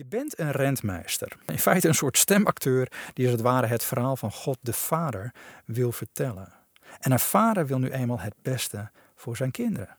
[0.00, 1.32] Je bent een rentmeester.
[1.46, 5.32] In feite een soort stemacteur die als het ware het verhaal van God de Vader
[5.64, 6.52] wil vertellen.
[6.98, 9.96] En een vader wil nu eenmaal het beste voor zijn kinderen.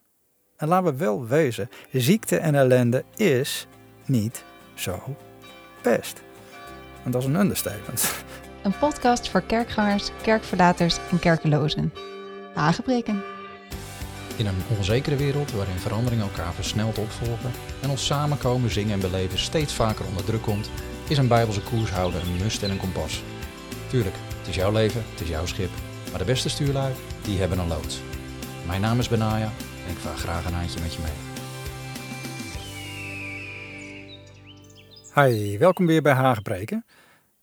[0.58, 3.68] En laten we wel wezen, ziekte en ellende is
[4.06, 4.44] niet
[4.74, 5.18] zo
[5.82, 6.22] best.
[7.04, 8.24] En dat is een understatement.
[8.64, 11.94] Een podcast voor kerkgangers, kerkverlaters en kerkelozen.
[12.54, 13.41] Hagebreken.
[14.42, 17.52] In een onzekere wereld waarin veranderingen elkaar versneld opvolgen
[17.82, 20.70] en ons samenkomen, zingen en beleven steeds vaker onder druk komt,
[21.08, 23.24] is een bijbelse koershouder een must en een kompas.
[23.90, 25.70] Tuurlijk, het is jouw leven, het is jouw schip,
[26.10, 28.02] maar de beste stuurlui, die hebben een loods.
[28.68, 29.52] Mijn naam is Benaya
[29.86, 31.18] en ik vaar graag een handje met je mee.
[35.16, 36.86] Hi, welkom weer bij Hagebreken.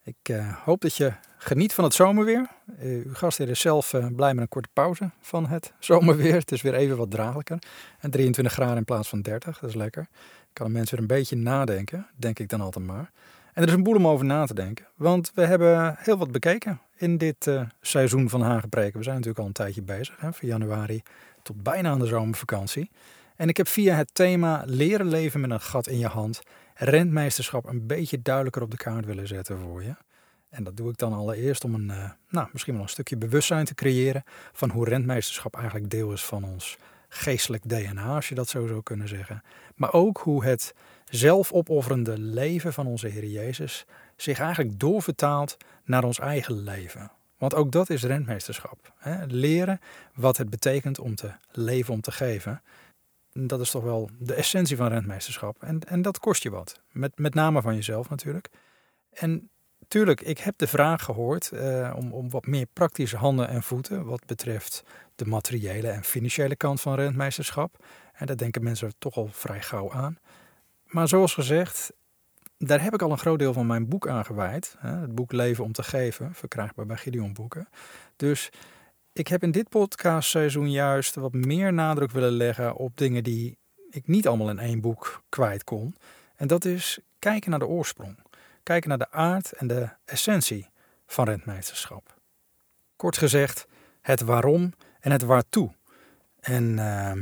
[0.02, 2.46] Ik eh, hoop dat je geniet van het zomerweer.
[2.82, 6.34] Uh, uw gastheer is zelf uh, blij met een korte pauze van het zomerweer.
[6.34, 7.58] Het is weer even wat draaglijker.
[8.00, 10.06] En 23 graden in plaats van 30, dat is lekker.
[10.52, 13.10] Kan mensen weer een beetje nadenken, denk ik dan altijd maar.
[13.52, 14.86] En er is een boel om over na te denken.
[14.94, 18.98] Want we hebben heel wat bekeken in dit seizoen van Hagebreken.
[18.98, 21.02] We zijn natuurlijk al een tijdje bezig, hè, van januari
[21.42, 22.90] tot bijna aan de zomervakantie.
[23.36, 26.42] En ik heb via het thema leren leven met een gat in je hand
[26.74, 29.94] rentmeesterschap een beetje duidelijker op de kaart willen zetten voor je.
[30.48, 33.64] En dat doe ik dan allereerst om een, uh, nou, misschien wel een stukje bewustzijn
[33.64, 36.76] te creëren van hoe rentmeesterschap eigenlijk deel is van ons
[37.08, 39.42] geestelijk DNA, als je dat zo zou kunnen zeggen.
[39.74, 40.74] Maar ook hoe het
[41.10, 47.10] zelfopofferende leven van onze Heer Jezus zich eigenlijk doorvertaalt naar ons eigen leven.
[47.38, 48.92] Want ook dat is rentmeesterschap.
[48.98, 49.24] Hè?
[49.26, 49.80] Leren
[50.14, 52.62] wat het betekent om te leven, om te geven.
[53.32, 55.62] Dat is toch wel de essentie van rentmeesterschap.
[55.62, 56.80] En, en dat kost je wat.
[56.90, 58.48] Met, met name van jezelf natuurlijk.
[59.10, 59.50] En
[59.88, 64.04] tuurlijk, ik heb de vraag gehoord uh, om, om wat meer praktische handen en voeten.
[64.04, 64.82] Wat betreft
[65.16, 67.84] de materiële en financiële kant van rentmeesterschap.
[68.12, 70.18] En daar denken mensen toch al vrij gauw aan.
[70.84, 71.92] Maar zoals gezegd,
[72.58, 74.76] daar heb ik al een groot deel van mijn boek aan gewijd.
[74.78, 77.68] Het boek Leven om te geven, verkrijgbaar bij Gideon Boeken.
[78.16, 78.50] Dus
[79.12, 83.58] ik heb in dit podcastseizoen juist wat meer nadruk willen leggen op dingen die
[83.90, 85.94] ik niet allemaal in één boek kwijt kon.
[86.36, 88.16] En dat is kijken naar de oorsprong.
[88.62, 90.68] Kijken naar de aard en de essentie
[91.06, 92.14] van rentmeesterschap.
[92.96, 93.66] Kort gezegd,
[94.00, 95.72] het waarom en het waartoe.
[96.40, 97.12] En uh,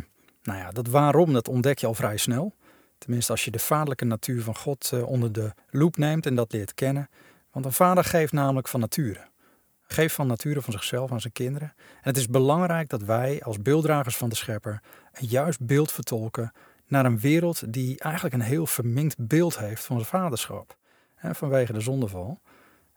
[0.42, 2.54] nou ja, dat waarom dat ontdek je al vrij snel.
[2.98, 6.52] Tenminste, als je de vaderlijke natuur van God uh, onder de loep neemt en dat
[6.52, 7.08] leert kennen.
[7.50, 9.28] Want een vader geeft namelijk van nature.
[9.82, 11.72] Geeft van nature van zichzelf aan zijn kinderen.
[11.76, 14.82] En het is belangrijk dat wij als beelddragers van de schepper
[15.12, 16.52] een juist beeld vertolken
[16.86, 20.76] naar een wereld die eigenlijk een heel verminkt beeld heeft van zijn vaderschap.
[21.16, 22.40] Hè, vanwege de zondeval.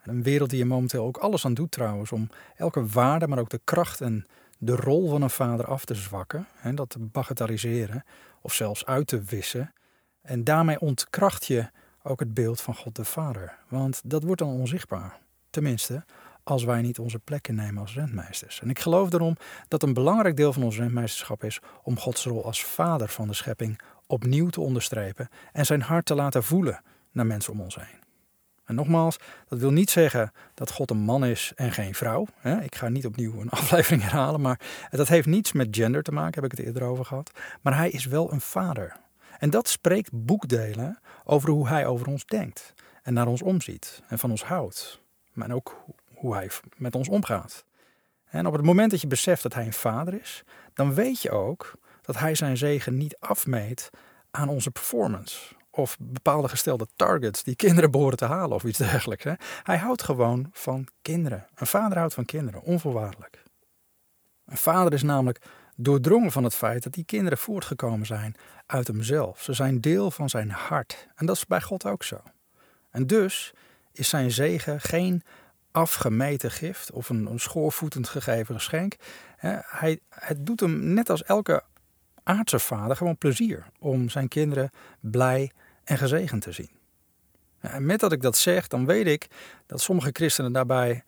[0.01, 3.39] En een wereld die er momenteel ook alles aan doet trouwens om elke waarde, maar
[3.39, 6.47] ook de kracht en de rol van een vader af te zwakken.
[6.61, 8.03] En dat te bagatelliseren
[8.41, 9.73] of zelfs uit te wissen.
[10.21, 11.69] En daarmee ontkracht je
[12.03, 13.57] ook het beeld van God de Vader.
[13.67, 15.19] Want dat wordt dan onzichtbaar.
[15.49, 16.03] Tenminste,
[16.43, 18.61] als wij niet onze plekken nemen als rentmeesters.
[18.61, 19.37] En ik geloof daarom
[19.67, 23.33] dat een belangrijk deel van ons rentmeesterschap is om Gods rol als vader van de
[23.33, 26.81] schepping opnieuw te onderstrepen en zijn hart te laten voelen
[27.11, 28.08] naar mensen om ons heen.
[28.69, 32.27] En nogmaals, dat wil niet zeggen dat God een man is en geen vrouw.
[32.61, 34.59] Ik ga niet opnieuw een aflevering herhalen, maar
[34.89, 37.31] dat heeft niets met gender te maken, heb ik het eerder over gehad.
[37.61, 38.95] Maar hij is wel een vader.
[39.39, 44.19] En dat spreekt boekdelen over hoe hij over ons denkt en naar ons omziet en
[44.19, 45.01] van ons houdt.
[45.33, 47.65] Maar ook hoe hij met ons omgaat.
[48.29, 50.43] En op het moment dat je beseft dat hij een vader is,
[50.73, 53.89] dan weet je ook dat hij zijn zegen niet afmeet
[54.31, 55.57] aan onze performance.
[55.71, 59.23] Of bepaalde gestelde targets die kinderen behoren te halen of iets dergelijks.
[59.23, 59.33] Hè.
[59.63, 61.47] Hij houdt gewoon van kinderen.
[61.55, 63.43] Een vader houdt van kinderen, onvoorwaardelijk.
[64.45, 65.41] Een vader is namelijk
[65.75, 68.35] doordrongen van het feit dat die kinderen voortgekomen zijn
[68.65, 69.41] uit hemzelf.
[69.41, 71.07] Ze zijn deel van zijn hart.
[71.15, 72.21] En dat is bij God ook zo.
[72.89, 73.53] En dus
[73.91, 75.23] is zijn zegen geen
[75.71, 78.95] afgemeten gift of een, schoorvoetend gegeven geschenk.
[79.37, 81.63] Hij, het doet hem net als elke
[82.29, 84.69] aardse vader gewoon plezier om zijn kinderen
[84.99, 85.51] blij
[85.83, 86.69] en gezegend te zien.
[87.59, 89.27] En met dat ik dat zeg, dan weet ik
[89.65, 91.03] dat sommige christenen daarbij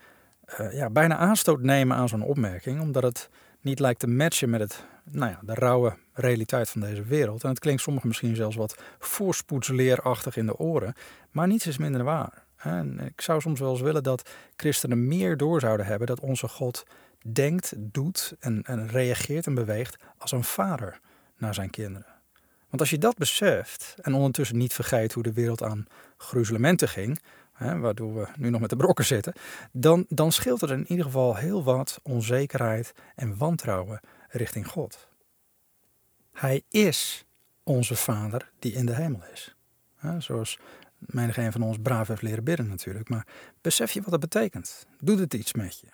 [0.59, 3.29] uh, ja, bijna aanstoot nemen aan zo'n opmerking, omdat het
[3.61, 7.43] niet lijkt te matchen met het, nou ja, de rauwe realiteit van deze wereld.
[7.43, 10.93] En het klinkt sommigen misschien zelfs wat voorspoedsleerachtig in de oren,
[11.31, 12.43] maar niets is minder waar.
[12.57, 16.47] En ik zou soms wel eens willen dat christenen meer door zouden hebben dat onze
[16.47, 16.83] God
[17.25, 20.99] denkt, doet en, en reageert en beweegt als een vader
[21.41, 22.05] naar zijn kinderen.
[22.69, 25.85] Want als je dat beseft en ondertussen niet vergeet hoe de wereld aan
[26.17, 27.19] gruzelementen ging,
[27.53, 29.33] hè, waardoor we nu nog met de brokken zitten,
[29.71, 33.99] dan, dan scheelt er in ieder geval heel wat onzekerheid en wantrouwen
[34.29, 35.07] richting God.
[36.31, 37.25] Hij is
[37.63, 39.55] onze Vader die in de hemel is.
[40.17, 40.59] Zoals
[41.05, 43.09] Menig een van ons braaf heeft leren bidden natuurlijk.
[43.09, 43.27] Maar
[43.61, 44.85] besef je wat dat betekent?
[44.99, 45.87] Doet het iets met je?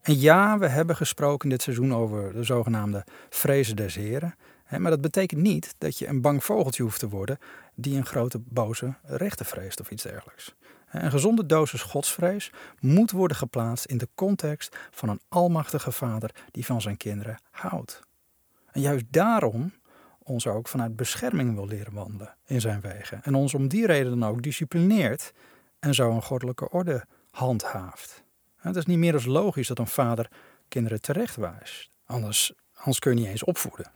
[0.00, 4.34] En ja, we hebben gesproken dit seizoen over de zogenaamde vrezen des heren.
[4.78, 7.38] Maar dat betekent niet dat je een bang vogeltje hoeft te worden
[7.74, 10.54] die een grote boze rechter vreest of iets dergelijks.
[10.90, 16.64] Een gezonde dosis godsvrees moet worden geplaatst in de context van een almachtige vader die
[16.64, 18.00] van zijn kinderen houdt.
[18.72, 19.72] En juist daarom
[20.18, 23.22] ons ook vanuit bescherming wil leren wandelen in zijn wegen.
[23.22, 25.32] En ons om die reden dan ook disciplineert
[25.78, 28.22] en zo een goddelijke orde handhaaft.
[28.56, 30.30] Het is niet meer als logisch dat een vader
[30.68, 31.90] kinderen terecht wijst.
[32.04, 32.52] Anders,
[32.82, 33.90] anders kun je niet eens opvoeden.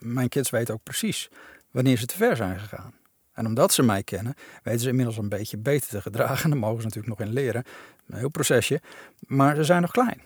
[0.00, 1.30] Mijn kids weten ook precies
[1.70, 2.94] wanneer ze te ver zijn gegaan.
[3.32, 6.50] En omdat ze mij kennen, weten ze inmiddels een beetje beter te gedragen.
[6.50, 7.64] Daar mogen ze natuurlijk nog in leren.
[8.06, 8.80] Een heel procesje.
[9.18, 10.20] Maar ze zijn nog klein.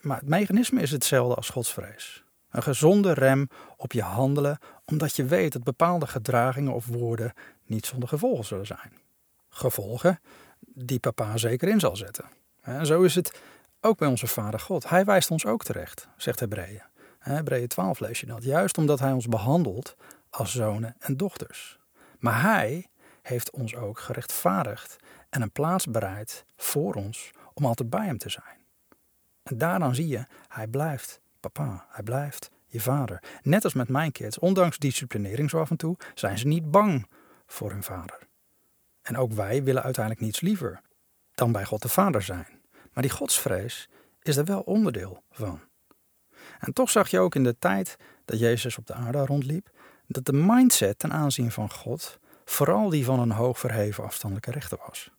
[0.00, 2.24] Maar het mechanisme is hetzelfde als godsvrees.
[2.50, 7.32] Een gezonde rem op je handelen, omdat je weet dat bepaalde gedragingen of woorden
[7.66, 8.92] niet zonder gevolgen zullen zijn.
[9.48, 10.20] Gevolgen
[10.60, 12.24] die papa zeker in zal zetten.
[12.60, 13.40] En zo is het
[13.80, 14.88] ook bij onze Vader God.
[14.88, 16.82] Hij wijst ons ook terecht, zegt Hebreeën.
[17.28, 18.44] Hebreeën 12 lees je dat.
[18.44, 19.96] Juist omdat hij ons behandelt
[20.30, 21.78] als zonen en dochters.
[22.18, 22.86] Maar hij
[23.22, 24.96] heeft ons ook gerechtvaardigd
[25.30, 28.58] en een plaats bereid voor ons om altijd bij hem te zijn.
[29.42, 33.22] En daaraan zie je, hij blijft papa, hij blijft je vader.
[33.42, 37.06] Net als met mijn kids, ondanks disciplinering zo af en toe, zijn ze niet bang
[37.46, 38.18] voor hun vader.
[39.02, 40.80] En ook wij willen uiteindelijk niets liever
[41.34, 42.60] dan bij God de Vader zijn.
[42.92, 43.88] Maar die godsvrees
[44.22, 45.60] is er wel onderdeel van.
[46.60, 49.70] En toch zag je ook in de tijd dat Jezus op de aarde rondliep,
[50.06, 54.78] dat de mindset ten aanzien van God vooral die van een hoog verheven afstandelijke rechter
[54.86, 55.10] was.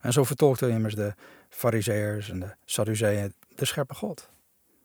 [0.00, 1.14] En zo vertolkten immers de
[1.48, 4.28] Farizeeërs en de Sadduceeën de scherpe God.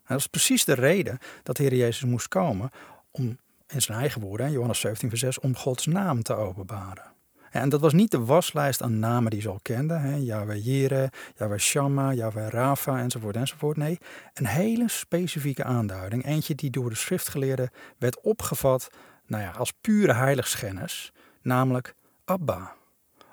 [0.08, 2.70] Dat is precies de reden dat de Heer Jezus moest komen
[3.12, 7.13] om, in zijn eigen woorden, Johannes 17 vers 6, om Gods naam te openbaren.
[7.54, 10.02] En dat was niet de waslijst aan namen die ze al kenden.
[10.02, 10.16] Hè?
[10.16, 13.78] Yahweh Jireh, Yahweh Shammah, Yahweh Rafa enzovoort enzovoort.
[13.78, 14.00] Nee,
[14.34, 16.26] een hele specifieke aanduiding.
[16.26, 18.90] Eentje die door de schriftgeleerden werd opgevat
[19.26, 21.14] nou ja, als pure heiligschennis.
[21.42, 21.96] Namelijk
[22.26, 22.76] Abba.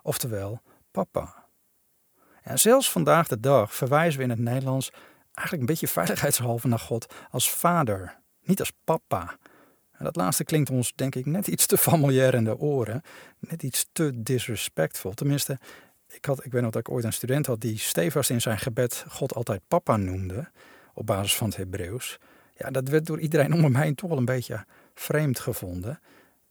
[0.03, 1.35] Oftewel papa.
[2.43, 4.91] En zelfs vandaag de dag verwijzen we in het Nederlands
[5.33, 8.19] eigenlijk een beetje veiligheidshalve naar God als vader.
[8.43, 9.37] Niet als papa.
[10.01, 13.03] En dat laatste klinkt ons denk ik net iets te familiair in de oren.
[13.39, 15.13] Net iets te disrespectvol.
[15.13, 15.59] Tenminste,
[16.09, 18.59] ik, had, ik weet nog dat ik ooit een student had die stevast in zijn
[18.59, 20.51] gebed God altijd papa noemde.
[20.95, 22.19] Op basis van het Hebreeuws.
[22.57, 24.65] Ja, dat werd door iedereen om mij toch wel een beetje
[24.95, 26.01] vreemd gevonden.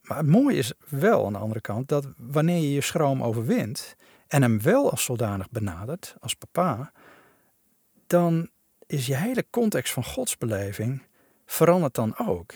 [0.02, 3.96] Maar het mooie is wel aan de andere kant dat wanneer je je schroom overwint
[4.28, 6.92] en hem wel als zodanig benadert, als papa,
[8.08, 8.50] dan
[8.86, 11.02] is je hele context van godsbeleving
[11.46, 12.54] verandert dan ook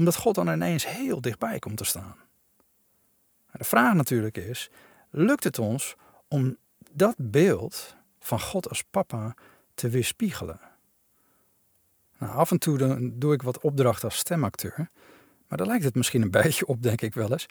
[0.00, 2.16] omdat God dan ineens heel dichtbij komt te staan.
[3.52, 4.70] De vraag natuurlijk is,
[5.10, 5.94] lukt het ons
[6.28, 6.56] om
[6.90, 9.34] dat beeld van God als papa
[9.74, 10.60] te weerspiegelen?
[12.18, 14.90] Nou, af en toe doe ik wat opdrachten als stemacteur.
[15.48, 17.46] Maar daar lijkt het misschien een beetje op, denk ik wel eens.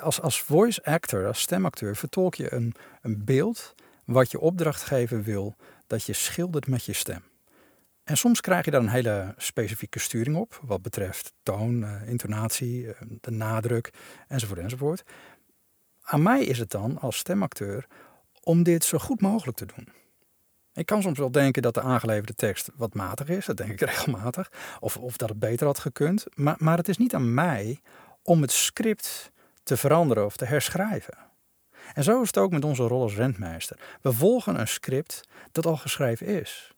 [0.00, 5.56] Als, als voice actor, als stemacteur, vertolk je een, een beeld wat je opdrachtgever wil
[5.86, 7.22] dat je schildert met je stem.
[8.08, 12.92] En soms krijg je daar een hele specifieke sturing op, wat betreft toon, uh, intonatie,
[12.92, 13.92] eh, de nadruk,
[14.28, 15.02] enzovoort, enzovoort.
[16.02, 17.86] Aan mij is het dan als stemacteur
[18.42, 19.88] om dit zo goed mogelijk te doen.
[20.72, 23.80] Ik kan soms wel denken dat de aangeleverde tekst wat matig is, dat denk ik
[23.90, 27.80] regelmatig, of, of dat het beter had gekund, maar, maar het is niet aan mij
[28.22, 31.18] om het script te veranderen of te herschrijven.
[31.94, 33.78] En zo is het ook met onze rol als rentmeester.
[34.02, 36.76] We volgen een script dat al geschreven is.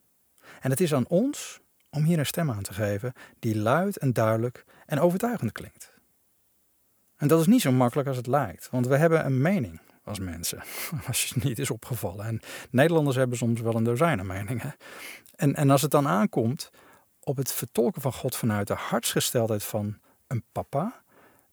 [0.60, 4.12] En het is aan ons om hier een stem aan te geven die luid en
[4.12, 5.92] duidelijk en overtuigend klinkt.
[7.16, 10.18] En dat is niet zo makkelijk als het lijkt, want we hebben een mening als
[10.18, 10.62] mensen,
[11.06, 12.26] als je niet is opgevallen.
[12.26, 12.40] En
[12.70, 14.74] Nederlanders hebben soms wel een dozijn meningen.
[15.34, 16.70] En, en als het dan aankomt
[17.20, 21.02] op het vertolken van God vanuit de hartsgesteldheid van een papa,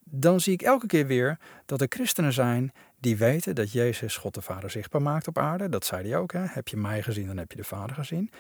[0.04, 4.34] dan zie ik elke keer weer dat er christenen zijn die weten dat Jezus God
[4.34, 5.70] de Vader zichtbaar maakt op aarde.
[5.70, 6.32] Dat zei hij ook.
[6.32, 6.44] Hè?
[6.46, 8.32] Heb je mij gezien, dan heb je de Vader gezien.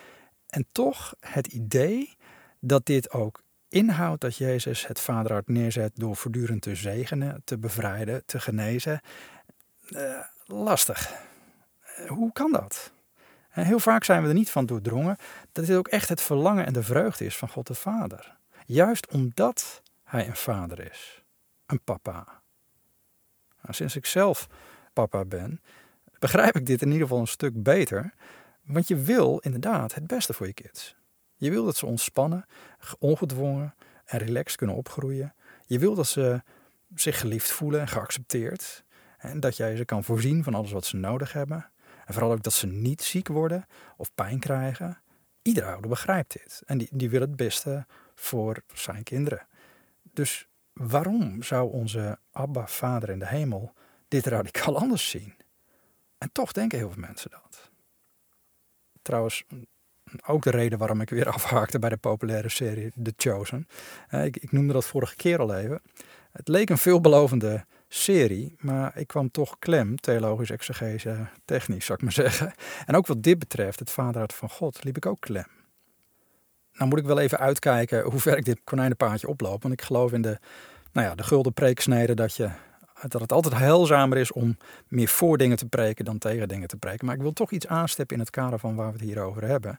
[0.50, 2.16] En toch het idee
[2.60, 8.26] dat dit ook inhoudt dat Jezus het vaderhart neerzet door voortdurend te zegenen, te bevrijden,
[8.26, 9.02] te genezen.
[9.90, 11.14] Uh, lastig.
[11.82, 12.92] Eh, hoe kan dat?
[13.50, 15.18] En heel vaak zijn we er niet van doordrongen
[15.52, 18.38] dat dit ook echt het verlangen en de vreugde is van God de Vader.
[18.66, 21.24] Juist omdat Hij een vader is,
[21.66, 22.42] een papa.
[23.62, 24.48] Nou, sinds ik zelf
[24.94, 25.62] papa ben,
[26.20, 28.14] begrijp ik dit in ieder geval een stuk beter.
[28.68, 30.96] Want je wil inderdaad het beste voor je kids.
[31.36, 32.46] Je wil dat ze ontspannen,
[33.00, 35.34] ongedwongen en relaxed kunnen opgroeien.
[35.66, 36.42] Je wil dat ze
[36.96, 38.84] zich geliefd voelen en geaccepteerd.
[39.18, 41.70] En dat jij ze kan voorzien van alles wat ze nodig hebben.
[42.06, 43.66] En vooral ook dat ze niet ziek worden
[43.98, 45.02] of pijn krijgen.
[45.42, 46.62] Iedere ouder begrijpt dit.
[46.66, 49.48] En die, die wil het beste voor zijn kinderen.
[50.14, 53.74] Dus waarom zou onze Abba, Vader in de hemel,
[54.08, 55.36] dit radicaal anders zien?
[56.18, 57.72] En toch denken heel veel mensen dat.
[59.08, 59.44] Trouwens,
[60.26, 63.68] ook de reden waarom ik weer afhaakte bij de populaire serie The Chosen.
[64.10, 65.82] Ik, ik noemde dat vorige keer al even.
[66.32, 72.04] Het leek een veelbelovende serie, maar ik kwam toch klem, theologisch, exegese, technisch zou ik
[72.04, 72.54] maar zeggen.
[72.86, 75.48] En ook wat dit betreft, het vaderhart van God, liep ik ook klem.
[76.74, 80.14] Nou moet ik wel even uitkijken hoe ver ik dit konijnenpaadje oploop, want ik geloof
[80.14, 80.40] in de,
[80.92, 82.50] nou ja, de gulden preeksnede dat, je,
[83.08, 86.78] dat het altijd heilzamer is om meer voor dingen te preken dan tegen dingen te
[86.78, 87.06] preken.
[87.06, 89.44] Maar ik wil toch iets aanstippen in het kader van waar we het hier over
[89.44, 89.78] hebben.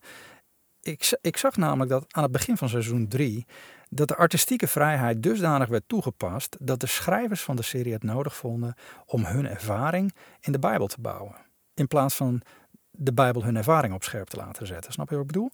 [0.82, 3.46] Ik, ik zag namelijk dat aan het begin van seizoen 3
[3.90, 8.36] dat de artistieke vrijheid dusdanig werd toegepast dat de schrijvers van de serie het nodig
[8.36, 8.74] vonden
[9.06, 11.36] om hun ervaring in de Bijbel te bouwen.
[11.74, 12.42] In plaats van
[12.90, 14.92] de Bijbel hun ervaring op scherp te laten zetten.
[14.92, 15.50] Snap je wat ik bedoel?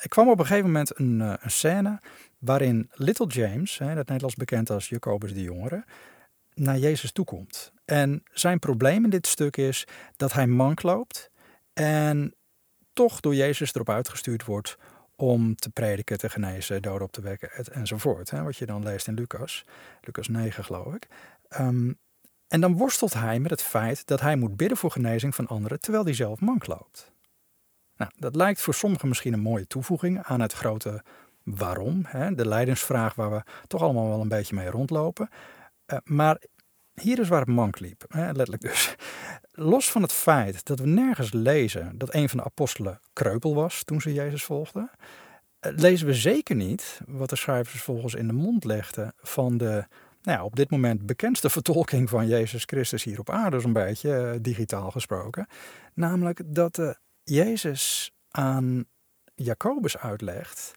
[0.00, 2.00] Ik kwam op een gegeven moment een, eh, een scène
[2.38, 5.84] waarin Little James, hè, dat Nederlands bekend als Jacobus de Jongere,
[6.60, 7.72] naar Jezus toekomt.
[7.84, 9.86] En zijn probleem in dit stuk is
[10.16, 11.30] dat hij mank loopt
[11.72, 12.34] en
[12.92, 14.76] toch door Jezus erop uitgestuurd wordt
[15.16, 18.30] om te prediken, te genezen, doden op te wekken enzovoort.
[18.30, 19.64] Hè, wat je dan leest in Lucas,
[20.00, 21.06] Lucas 9 geloof ik.
[21.48, 21.92] Ehm,
[22.48, 25.80] en dan worstelt hij met het feit dat hij moet bidden voor genezing van anderen
[25.80, 27.12] terwijl hij zelf mank loopt.
[27.96, 31.02] Nou, dat lijkt voor sommigen misschien een mooie toevoeging aan het grote
[31.42, 35.28] waarom, hè, de leidensvraag waar we toch allemaal wel een beetje mee rondlopen.
[35.92, 36.42] Uh, maar
[36.94, 38.94] hier is waar het mank liep, hè, letterlijk dus.
[39.50, 43.84] Los van het feit dat we nergens lezen dat een van de apostelen kreupel was
[43.84, 44.90] toen ze Jezus volgden,
[45.60, 49.86] eh, lezen we zeker niet wat de schrijvers volgens in de mond legden van de
[50.22, 54.16] nou ja, op dit moment bekendste vertolking van Jezus Christus hier op aarde, zo'n beetje
[54.16, 55.46] eh, digitaal gesproken.
[55.94, 56.90] Namelijk dat uh,
[57.22, 58.84] Jezus aan
[59.34, 60.72] Jacobus uitlegt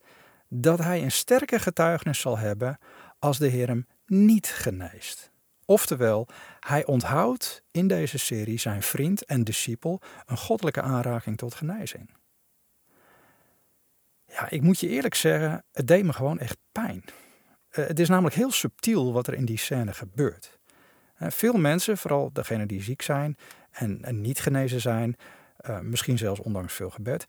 [0.47, 2.77] dat hij een sterke getuigenis zal hebben
[3.19, 5.31] als de Heer hem niet geneest.
[5.65, 6.27] Oftewel,
[6.59, 12.09] hij onthoudt in deze serie zijn vriend en discipel een goddelijke aanraking tot genezing.
[14.25, 17.03] Ja, ik moet je eerlijk zeggen, het deed me gewoon echt pijn.
[17.05, 20.59] Uh, het is namelijk heel subtiel wat er in die scène gebeurt.
[21.19, 23.37] Uh, veel mensen, vooral degenen die ziek zijn
[23.71, 25.15] en, niet genezen zijn,
[25.69, 27.25] uh, misschien zelfs ondanks veel gebed,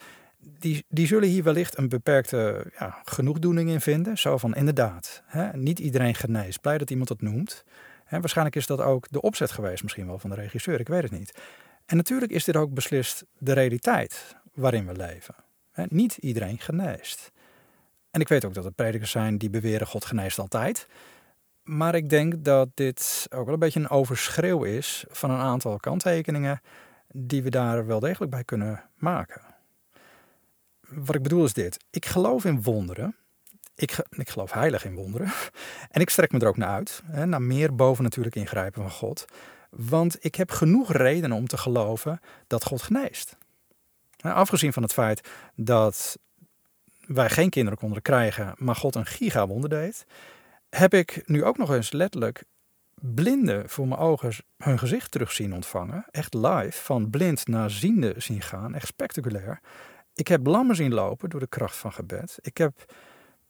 [0.59, 4.19] die, die zullen hier wellicht een beperkte ja, genoegdoening in vinden.
[4.19, 6.61] Zo van inderdaad, hè, niet iedereen geneest.
[6.61, 7.65] Blij dat iemand het noemt.
[8.09, 11.11] Waarschijnlijk is dat ook de opzet geweest, misschien wel van de regisseur, ik weet het
[11.11, 11.35] niet.
[11.87, 15.35] En natuurlijk is dit ook beslist de realiteit waarin we leven.
[15.89, 17.33] niet iedereen geneest.
[18.11, 20.87] En ik weet ook dat er predikers zijn die beweren God geneest altijd.
[21.63, 25.77] Maar ik denk dat dit ook wel een beetje een overschreeuw is van een aantal
[25.77, 26.61] kanttekeningen
[27.13, 29.54] die we daar wel degelijk bij kunnen maken.
[30.89, 31.85] Wat ik bedoel is dit.
[31.91, 33.17] Ik geloof in wonderen
[33.75, 35.33] ik, ik geloof heilig in wonderen.
[35.91, 37.03] En ik strek me er ook naar uit.
[37.07, 39.25] Hè, naar meer bovennatuurlijk ingrijpen van God.
[39.71, 43.37] Want ik heb genoeg redenen om te geloven dat God geneest.
[44.21, 46.19] Afgezien van het feit dat
[47.07, 50.07] wij geen kinderen konden krijgen, maar God een gigawonder deed,
[50.71, 52.45] heb ik nu ook nog eens letterlijk
[53.01, 56.05] blinden voor mijn ogen hun gezicht terug zien ontvangen.
[56.11, 58.75] Echt live, van blind naar ziende zien gaan.
[58.75, 59.61] Echt spectaculair.
[60.15, 62.39] Ik heb lammen zien lopen door de kracht van gebed.
[62.43, 62.95] Ik heb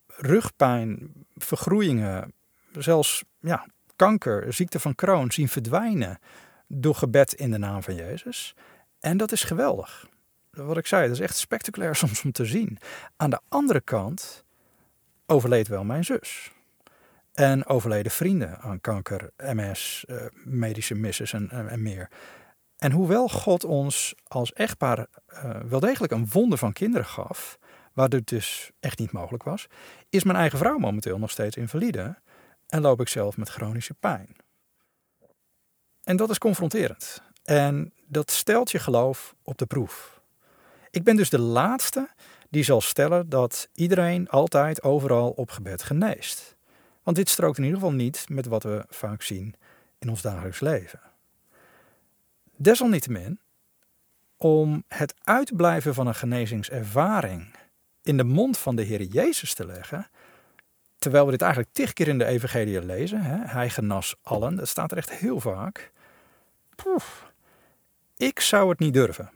[0.07, 2.33] rugpijn, vergroeien,
[2.73, 3.67] zelfs ja,
[3.97, 6.19] kanker, ziekte van Crohn zien verdwijnen
[6.67, 8.55] door gebed in de naam van Jezus.
[9.01, 10.09] En dat is geweldig.
[10.51, 12.79] Wat ik zei, dat is echt spectaculair soms om te zien.
[13.17, 14.45] Aan de andere kant
[15.27, 16.53] overleed wel mijn zus.
[17.33, 22.09] En overleden vrienden aan kanker, MS, eh, medische misses en, en, meer.
[22.85, 27.59] En hoewel God ons als echtpaar uh, wel degelijk een wonder van kinderen gaf,
[27.93, 29.67] waar dit dus echt niet mogelijk was,
[30.09, 32.19] is mijn eigen vrouw momenteel nog steeds invalide
[32.67, 34.37] en loop ik zelf met chronische pijn.
[36.03, 37.23] En dat is confronterend.
[37.45, 40.21] En dat stelt je geloof op de proef.
[40.91, 42.09] Ik ben dus de laatste
[42.51, 46.57] die zal stellen dat iedereen altijd overal op gebed geneest.
[47.03, 49.55] Want dit strookt in ieder geval niet met wat we vaak zien
[49.99, 51.04] in ons dagelijks leven.
[52.57, 53.41] Desalniettemin,
[54.37, 57.55] om het uitblijven van een genezingservaring
[58.03, 60.07] in de mond van de Heer Jezus te leggen.
[60.99, 63.23] Terwijl we dit eigenlijk tig keer in de Evangelie lezen.
[63.23, 63.37] Hè?
[63.37, 64.57] Hij genas allen.
[64.57, 65.93] Dat staat er echt heel vaak.
[66.75, 67.33] Poef.
[68.17, 69.31] Ik zou het niet durven.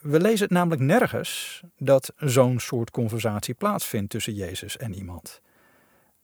[0.00, 5.40] We lezen het namelijk nergens dat zo'n soort conversatie plaatsvindt tussen Jezus en iemand.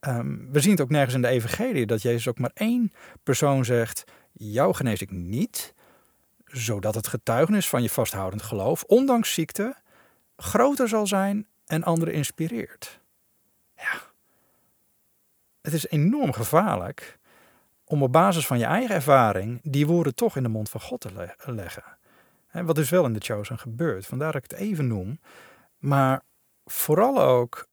[0.00, 3.64] Ehm, we zien het ook nergens in de Evangelie dat Jezus ook maar één persoon
[3.64, 5.74] zegt: jou genees ik niet,
[6.56, 9.76] zodat het getuigenis van je vasthoudend geloof, ondanks ziekte,
[10.36, 13.00] groter zal zijn en anderen inspireert.
[13.76, 14.00] Ja,
[15.60, 17.18] het is enorm gevaarlijk
[17.84, 21.00] om op basis van je eigen ervaring die woorden toch in de mond van God
[21.00, 21.84] te leggen.
[22.52, 25.20] Wat dus wel in de Chosen gebeurt, vandaar dat ik het even noem.
[25.78, 26.22] Maar
[26.64, 27.66] vooral ook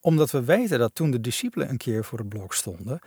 [0.00, 3.00] omdat we weten dat toen de discipelen een keer voor het blok stonden,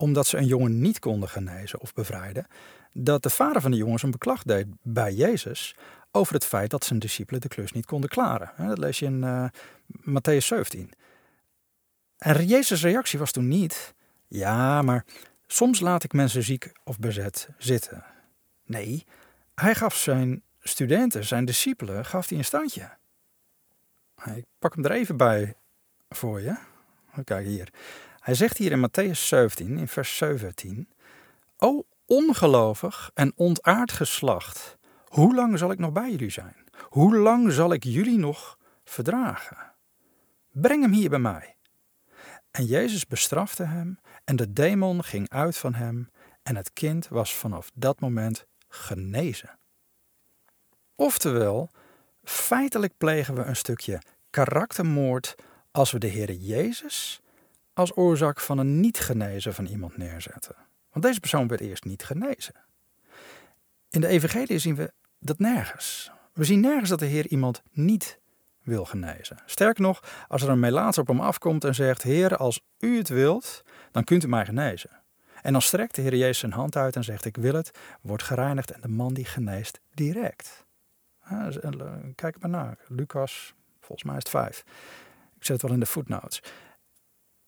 [0.00, 2.46] omdat ze een jongen niet konden genezen of bevrijden,
[2.92, 5.76] dat de vader van de jongens een beklag deed bij Jezus
[6.10, 8.52] over het feit dat zijn discipelen de klus niet konden klaren.
[8.68, 9.44] Dat lees je in uh,
[9.86, 10.90] Matthäus 17.
[12.18, 13.94] En Jezus' reactie was toen niet,
[14.28, 15.04] ja, maar
[15.46, 18.04] soms laat ik mensen ziek of bezet zitten.
[18.64, 19.06] Nee,
[19.54, 22.90] hij gaf zijn studenten, zijn discipelen, gaf hij een standje.
[24.34, 25.54] Ik pak hem er even bij
[26.08, 26.56] voor je.
[27.24, 27.72] Kijk hier.
[28.20, 30.88] Hij zegt hier in Matthäus 17, in vers 17:
[31.56, 36.56] O ongelovig en ontaard geslacht, hoe lang zal ik nog bij jullie zijn?
[36.82, 39.72] Hoe lang zal ik jullie nog verdragen?
[40.52, 41.56] Breng hem hier bij mij.
[42.50, 46.10] En Jezus bestrafte hem, en de demon ging uit van hem,
[46.42, 49.58] en het kind was vanaf dat moment genezen.
[50.94, 51.70] Oftewel,
[52.24, 55.34] feitelijk plegen we een stukje karaktermoord
[55.70, 57.20] als we de Heer Jezus
[57.72, 60.56] als oorzaak van een niet genezen van iemand neerzetten.
[60.92, 62.54] Want deze persoon werd eerst niet genezen.
[63.90, 66.10] In de Evangelie zien we dat nergens.
[66.32, 68.18] We zien nergens dat de Heer iemand niet
[68.62, 69.36] wil genezen.
[69.46, 73.08] Sterker nog, als er een melaats op hem afkomt en zegt: Heer, als u het
[73.08, 73.62] wilt,
[73.92, 74.90] dan kunt u mij genezen.
[75.42, 78.22] En dan strekt de Heer Jezus zijn hand uit en zegt: Ik wil het, wordt
[78.22, 80.66] gereinigd en de man die geneest direct.
[82.14, 84.64] Kijk maar naar, Lucas, volgens mij is het vijf.
[85.36, 86.42] Ik zet het wel in de footnotes.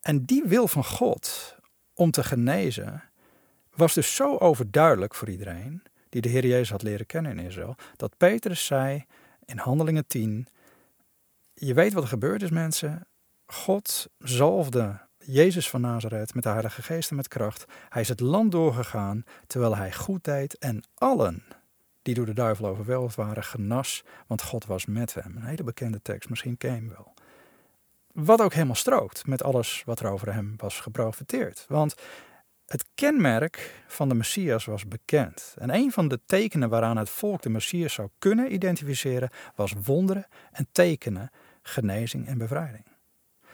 [0.02, 1.56] En die wil van God
[1.94, 3.02] om te genezen
[3.75, 7.76] was dus zo overduidelijk voor iedereen die de Heer Jezus had leren kennen in Israël,
[7.97, 9.04] dat Petrus zei
[9.44, 10.47] in Handelingen 10,
[11.54, 13.06] je weet wat er gebeurd is mensen,
[13.47, 17.65] God zalfde Jezus van Nazareth met de Heilige Geest en met kracht.
[17.88, 21.43] Hij is het land doorgegaan terwijl hij goed deed en allen
[22.02, 25.36] die door de duivel overweldigd waren genas, want God was met hem.
[25.36, 27.15] Een hele bekende tekst, misschien ken je hem wel.
[28.13, 31.65] Wat ook helemaal strookt met alles wat er over hem was geprofiteerd.
[31.69, 31.95] Want
[32.67, 35.55] het kenmerk van de Messias was bekend.
[35.59, 40.27] En een van de tekenen waaraan het volk de Messias zou kunnen identificeren was wonderen
[40.51, 41.31] en tekenen,
[41.63, 42.85] genezing en bevrijding.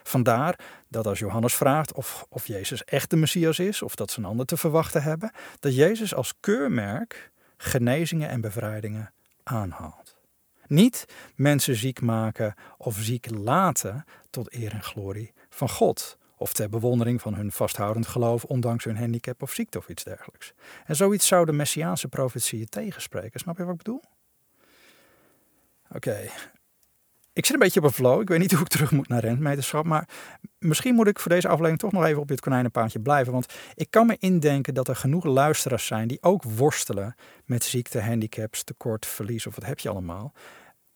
[0.02, 4.18] Vandaar dat als Johannes vraagt of, of Jezus echt de Messias is, of dat ze
[4.18, 10.07] een ander te verwachten hebben, dat Jezus als keurmerk genezingen en bevrijdingen aanhaalt.
[10.68, 11.04] Niet
[11.34, 16.18] mensen ziek maken of ziek laten tot eer en glorie van God.
[16.36, 20.52] Of ter bewondering van hun vasthoudend geloof, ondanks hun handicap of ziekte of iets dergelijks.
[20.86, 23.40] En zoiets zou de Messiaanse profetieën tegenspreken.
[23.40, 24.02] Snap je wat ik bedoel?
[25.94, 26.30] Oké,
[27.38, 28.20] ik zit een beetje op een flow.
[28.20, 29.84] Ik weet niet hoe ik terug moet naar rentmeterschap.
[29.84, 30.08] Maar
[30.58, 33.32] misschien moet ik voor deze aflevering toch nog even op dit konijnenpaadje blijven.
[33.32, 38.00] Want ik kan me indenken dat er genoeg luisteraars zijn die ook worstelen met ziekte,
[38.00, 40.32] handicaps, tekort, verlies of wat heb je allemaal.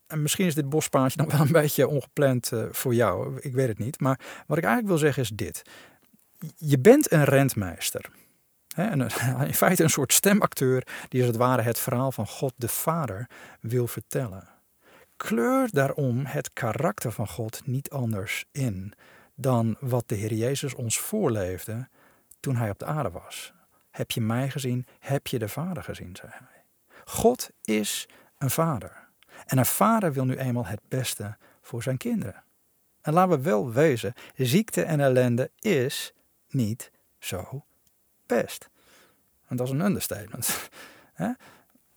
[0.06, 3.38] En misschien is dit bospaadje nog wel een beetje ongepland uh, voor jou.
[3.40, 4.00] Ik weet het niet.
[4.00, 5.62] Maar wat ik eigenlijk wil zeggen is dit.
[6.56, 8.10] Je bent een rentmeester.
[9.46, 13.28] in feite een soort stemacteur die als het ware het verhaal van God de Vader
[13.60, 14.51] wil vertellen
[15.22, 18.92] kleur daarom het karakter van God niet anders in
[19.34, 21.88] dan wat de Heer Jezus ons voorleefde
[22.40, 23.52] toen hij op de aarde was.
[23.90, 24.86] Heb je mij gezien?
[24.98, 26.16] Heb je de Vader gezien?
[26.16, 26.64] zei hij.
[27.04, 28.08] God is
[28.38, 29.08] een vader.
[29.46, 32.42] En een vader wil nu eenmaal het beste voor zijn kinderen.
[33.00, 36.12] En laten we wel wezen, ziekte en ellende is
[36.48, 37.64] niet zo
[38.26, 38.70] best.
[39.48, 40.70] En dat is een understatement.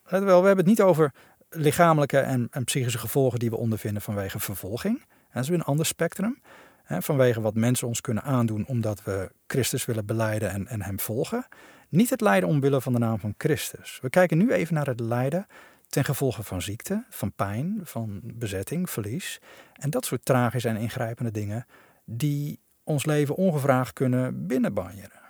[0.10, 1.14] Wel, we hebben het niet over
[1.56, 5.04] lichamelijke en, en, psychische gevolgen die we ondervinden vanwege vervolging.
[5.34, 6.42] Dat is weer een ander spectrum.
[6.88, 11.48] Vanwege wat mensen ons kunnen aandoen omdat we Christus willen beleiden en, en hem volgen.
[11.90, 14.00] Niet het lijden omwille van de naam van Christus.
[14.02, 15.48] We kijken nu even naar het lijden
[15.90, 19.40] ten gevolge van ziekte, van pijn, van bezetting, verlies.
[19.74, 21.66] En dat soort tragische en ingrijpende dingen
[22.06, 25.24] die ons leven ongevraagd kunnen binnenbanjeren.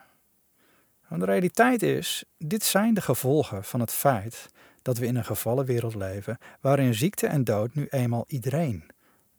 [1.08, 4.48] Want de realiteit is, dit zijn de gevolgen van het feit
[4.86, 8.86] dat we in een gevallen wereld leven waarin ziekte en dood nu eenmaal iedereen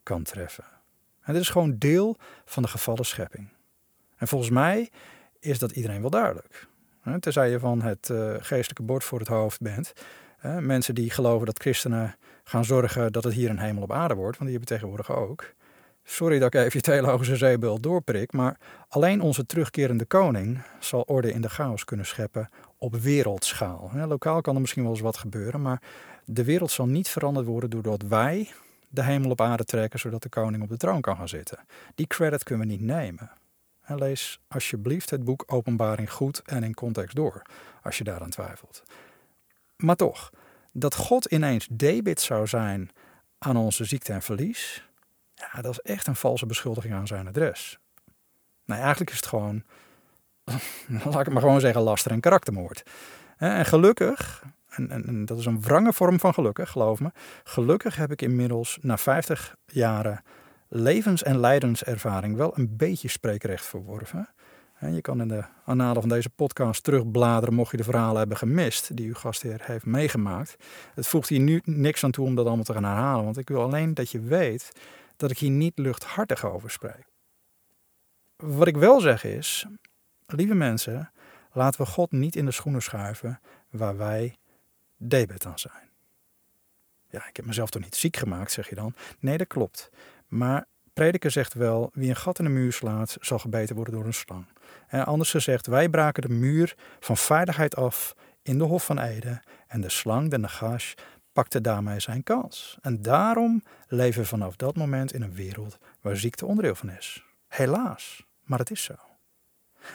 [0.03, 0.63] kan treffen.
[1.21, 3.49] En dit is gewoon deel van de gevallen schepping.
[4.17, 4.89] En volgens mij
[5.39, 6.67] is dat iedereen wel duidelijk.
[7.19, 9.93] Tenzij je van het uh, geestelijke bord voor het hoofd bent.
[10.59, 14.37] mensen die geloven dat christenen gaan zorgen dat het hier een hemel op aarde wordt,
[14.37, 15.53] want die hebben tegenwoordig ook.
[16.03, 18.57] Sorry dat ik even je theologische zeebel doorprik, maar
[18.87, 23.91] alleen onze terugkerende koning zal orde in de chaos kunnen scheppen op wereldschaal.
[23.93, 25.81] Lokaal kan er misschien wel eens wat gebeuren, maar
[26.25, 28.51] de wereld zal niet veranderd worden doordat wij
[28.89, 31.59] de hemel op aarde trekken zodat de koning op de troon kan gaan zitten.
[31.95, 33.31] Die credit kunnen we niet nemen.
[33.85, 37.41] lees alsjeblieft het boek Openbaring goed en in context door,
[37.83, 38.83] als je daaraan twijfelt.
[39.77, 40.31] Maar toch,
[40.71, 42.89] dat God ineens debit zou zijn
[43.37, 44.87] aan onze ziekte en verlies,
[45.33, 47.79] ja, dat is echt een valse beschuldiging aan zijn adres.
[48.65, 49.63] Nou, eigenlijk is het gewoon,
[51.03, 52.83] laat ik het maar gewoon zeggen, laster en karaktermoord.
[53.37, 57.11] En gelukkig, en, en, dat is een wrange vorm van gelukkig, geloof me.
[57.43, 60.23] Gelukkig heb ik inmiddels na 50 jaren
[60.67, 64.29] levens- en lijdenservaring wel een beetje spreekrecht verworven.
[64.79, 68.97] Je kan in de analen van deze podcast terugbladeren mocht je de verhalen hebben gemist
[68.97, 70.55] die uw gastheer heeft meegemaakt.
[70.95, 73.47] Het voegt hier nu niks aan toe om dat allemaal te gaan herhalen, want ik
[73.47, 74.71] wil alleen dat je weet
[75.15, 77.05] dat ik hier niet luchthartig over spreek.
[78.35, 79.65] Wat ik wel zeg is,
[80.31, 81.11] lieve mensen,
[81.51, 84.37] laten we God niet in de schoenen schuiven waar wij
[84.97, 85.89] debet aan zijn.
[87.09, 88.93] Ja, ik heb mezelf toch niet ziek gemaakt, zeg je dan?
[89.19, 89.89] Nee, dat klopt.
[90.27, 94.05] Maar prediker zegt wel, wie een gat in de muur slaat, zal gebeten worden door
[94.05, 94.45] een slang.
[94.87, 99.41] En anders gezegd, wij braken de muur van veiligheid af in de Hof van Ede
[99.67, 100.93] en de slang, de Nagash,
[101.31, 102.77] pakte daarmee zijn kans.
[102.81, 107.23] En daarom leven we vanaf dat moment in een wereld waar ziekte onderdeel van is.
[107.47, 109.06] Helaas, maar het is zo.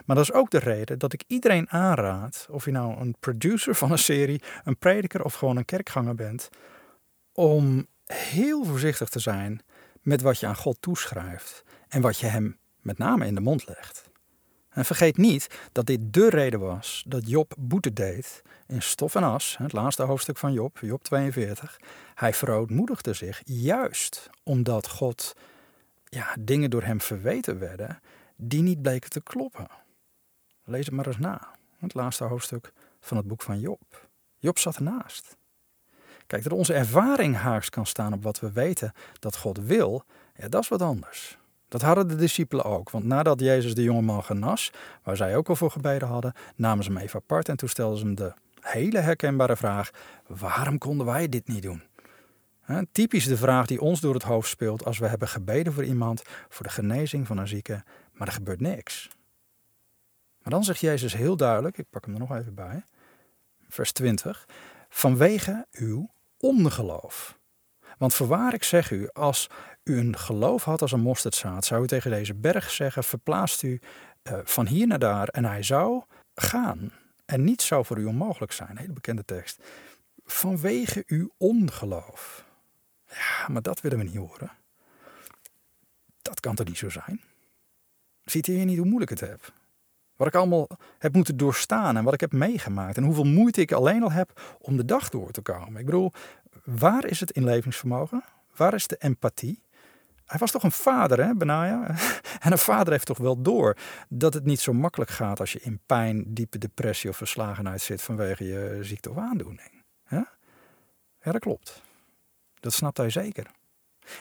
[0.05, 3.75] Maar dat is ook de reden dat ik iedereen aanraad, of je nou een producer
[3.75, 6.49] van een serie, een prediker of gewoon een kerkganger bent,
[7.33, 9.62] om heel voorzichtig te zijn
[10.01, 13.66] met wat je aan God toeschrijft en wat je hem met name in de mond
[13.66, 14.11] legt.
[14.68, 19.23] En vergeet niet dat dit de reden was dat Job boete deed in stof en
[19.23, 21.81] as, het laatste hoofdstuk van Job, Job 42.
[22.14, 25.37] Hij verootmoedigde zich juist omdat God
[26.05, 28.01] ja, dingen door hem verweten werden
[28.42, 29.66] die niet bleken te kloppen.
[30.64, 34.09] Lees het maar eens na, het laatste hoofdstuk van het boek van Job.
[34.38, 35.37] Job zat ernaast.
[36.26, 40.48] Kijk, dat onze ervaring haaks kan staan op wat we weten dat God wil, ja,
[40.48, 41.38] dat is wat anders.
[41.68, 45.57] Dat hadden de discipelen ook, want nadat Jezus de jongeman genas, waar zij ook al
[45.57, 48.98] voor gebeden hadden, namen ze hem even apart en toen stelden ze hem de hele
[48.98, 49.90] herkenbare vraag:
[50.26, 51.83] waarom konden wij dit niet doen?
[52.92, 56.22] typisch de vraag die ons door het hoofd speelt als we hebben gebeden voor iemand,
[56.48, 57.85] voor de genezing van een zieke,
[58.22, 59.08] maar er gebeurt niks.
[60.42, 62.85] Maar dan zegt Jezus heel duidelijk, ik pak hem er nog even bij,
[63.68, 64.48] vers 20,
[64.88, 67.38] vanwege uw ongeloof.
[67.98, 69.50] Want voorwaar ik zeg u, als
[69.85, 73.80] u een geloof had als een mosterdzaad, zou u tegen deze berg zeggen, verplaatst u
[74.22, 76.02] uh, van hier naar daar en hij zou
[76.35, 76.92] gaan.
[77.24, 78.78] En niets zou voor u onmogelijk zijn.
[78.78, 79.62] Hele bekende tekst.
[80.24, 82.44] Vanwege uw ongeloof.
[83.06, 84.50] Ja, maar dat willen we niet horen.
[86.22, 87.20] Dat kan toch niet zo zijn?
[88.24, 89.52] Ziet hier niet hoe moeilijk het heb?
[90.16, 92.96] Wat ik allemaal heb moeten doorstaan en wat ik heb meegemaakt.
[92.96, 95.80] En hoeveel moeite ik alleen al heb om de dag door te komen.
[95.80, 96.12] Ik bedoel,
[96.64, 98.24] waar is het inlevingsvermogen?
[98.56, 99.62] Waar is de empathie?
[100.26, 101.87] Hij was toch een vader, hè, Benaya?
[102.40, 103.76] En een vader heeft toch wel door
[104.08, 108.02] dat het niet zo makkelijk gaat als je in pijn, diepe depressie of verslagenheid zit
[108.02, 109.85] vanwege je ziekte of aandoening.
[110.08, 110.28] Ja,
[111.22, 111.82] ja dat klopt.
[112.61, 113.46] Dat snapt hij zeker.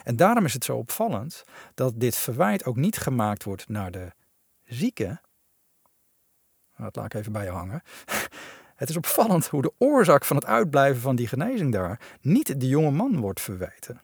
[0.04, 4.12] En daarom is het zo opvallend dat dit verwijt ook niet gemaakt wordt naar de
[4.64, 5.22] zieke.
[6.78, 7.82] Dat laat ik even bij je hangen.
[8.76, 12.68] Het is opvallend hoe de oorzaak van het uitblijven van die genezing daar niet de
[12.68, 14.02] jonge man wordt verweten.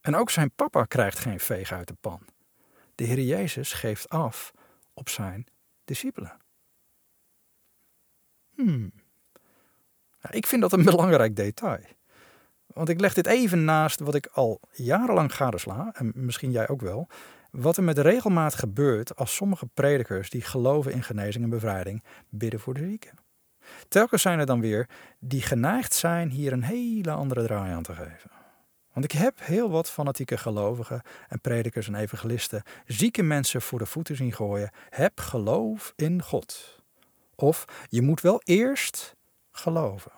[0.00, 2.20] En ook zijn papa krijgt geen veeg uit de pan.
[2.94, 4.52] De Heer Jezus geeft af
[4.94, 5.46] op zijn
[5.84, 6.36] discipelen.
[8.54, 8.92] Hmm.
[10.30, 11.84] ik vind dat een belangrijk detail.
[12.78, 16.80] Want ik leg dit even naast wat ik al jarenlang gadesla, en misschien jij ook
[16.80, 17.08] wel,
[17.50, 22.60] wat er met regelmaat gebeurt als sommige predikers die geloven in genezing en bevrijding bidden
[22.60, 23.18] voor de zieken.
[23.88, 24.88] Telkens zijn er dan weer
[25.18, 28.30] die geneigd zijn hier een hele andere draai aan te geven.
[28.92, 33.86] Want ik heb heel wat fanatieke gelovigen en predikers en evangelisten zieke mensen voor de
[33.86, 34.70] voeten zien gooien.
[34.88, 36.82] Heb geloof in God.
[37.34, 39.16] Of je moet wel eerst
[39.50, 40.17] geloven.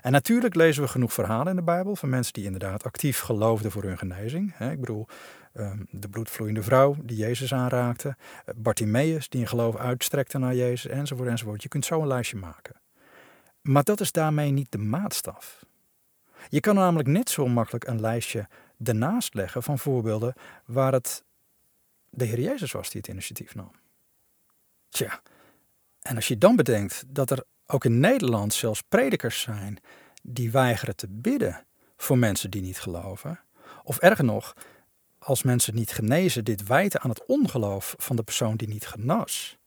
[0.00, 3.70] En natuurlijk lezen we genoeg verhalen in de Bijbel van mensen die inderdaad actief geloofden
[3.70, 4.58] voor hun genezing.
[4.58, 5.06] Ik bedoel,
[5.52, 10.90] ehm, de bloedvloeiende vrouw die Jezus aanraakte, eh, Bartimaeus die een geloof uitstrekte naar Jezus,
[10.90, 11.62] enzovoort, enzovoort.
[11.62, 12.74] Je kunt zo een lijstje maken.
[13.60, 15.64] Maar dat is daarmee niet de maatstaf.
[16.48, 18.48] Je kan namelijk net zo makkelijk een lijstje
[18.84, 20.34] ernaast leggen van voorbeelden
[20.64, 21.24] waar het
[22.10, 23.70] de Heer Jezus was die het initiatief nam.
[24.88, 25.20] Tja,
[26.02, 29.78] en als je dan bedenkt dat er ook in Nederland zelfs predikers zijn
[30.22, 31.64] die weigeren te bidden
[31.96, 33.40] voor mensen die niet geloven,
[33.82, 34.54] of erger nog,
[35.18, 39.58] als mensen niet genezen, dit wijten aan het ongeloof van de persoon die niet genas.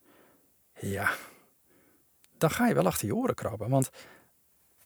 [0.79, 1.11] Ja,
[2.37, 3.69] dan ga je wel achter je oren krabben.
[3.69, 3.89] Want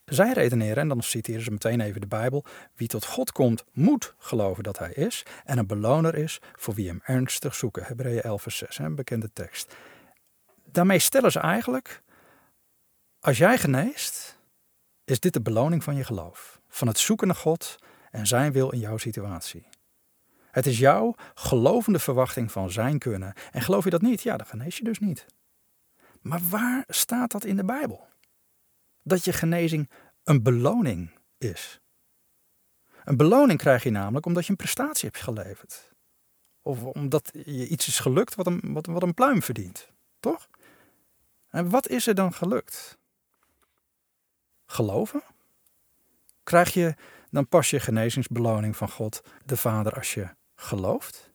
[0.06, 4.14] zij redeneren, en dan citeren ze meteen even de Bijbel: wie tot God komt, moet
[4.18, 7.84] geloven dat hij is en een beloner is voor wie hem ernstig zoeken.
[7.84, 9.76] Hebreeën 11, vers 6, een bekende tekst.
[10.66, 12.02] Daarmee stellen ze eigenlijk:
[13.28, 14.40] als jij geneest,
[15.04, 17.78] is dit de beloning van je geloof, van het zoeken naar God
[18.12, 19.68] en zijn wil in jouw situatie.
[20.52, 23.34] Het is jouw gelovende verwachting van zijn kunnen.
[23.52, 24.22] En geloof je dat niet?
[24.22, 25.26] Ja, dan genees je dus niet.
[26.22, 28.08] Maar waar staat dat in de Bijbel?
[29.04, 29.90] Dat je genezing
[30.24, 31.80] een beloning is.
[33.04, 35.92] Een beloning krijg je namelijk omdat je een prestatie hebt geleverd.
[36.62, 39.92] Of omdat je iets is gelukt wat een, wat, wat een pluim verdient.
[40.20, 40.50] Toch?
[41.50, 42.97] En wat is er dan gelukt?
[44.68, 45.24] Geloven?
[46.44, 46.96] Krijg je
[47.32, 51.32] dan pas je genezingsbeloning van God de Vader als je gelooft?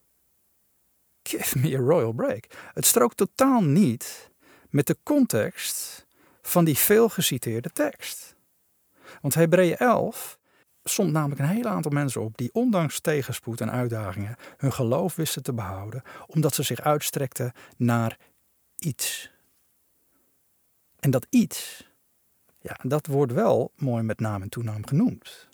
[1.23, 2.47] Give me a royal break.
[2.75, 4.31] Het strookt totaal niet
[4.71, 6.07] met de context
[6.42, 8.35] van die veel geciteerde tekst.
[9.21, 10.38] Want Hebreeën 11
[10.85, 15.42] stond namelijk een heel aantal mensen op die ondanks tegenspoed en uitdagingen hun geloof wisten
[15.42, 18.18] te behouden, omdat ze zich uitstrekten naar
[18.79, 19.31] iets.
[20.99, 21.90] En dat iets,
[22.62, 25.48] ja, dat wordt wel mooi met naam en toenaam genoemd.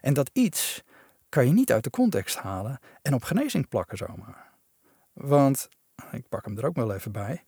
[0.00, 0.82] En dat iets
[1.28, 4.52] kan je niet uit de context halen en op genezing plakken zomaar.
[5.12, 5.68] Want,
[6.12, 7.44] ik pak hem er ook wel even bij.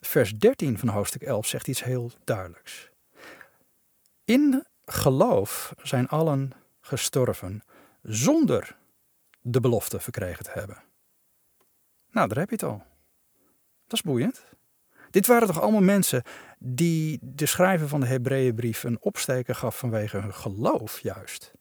[0.00, 2.90] Vers 13 van hoofdstuk 11 zegt iets heel duidelijks.
[4.24, 7.62] In geloof zijn allen gestorven
[8.02, 8.76] zonder
[9.40, 10.82] de belofte verkregen te hebben.
[12.10, 12.82] Nou, daar heb je het al.
[13.86, 14.44] Dat is boeiend.
[15.16, 16.22] Dit waren toch allemaal mensen
[16.58, 21.52] die de schrijver van de Hebreeënbrief een opsteken gaf vanwege hun geloof juist.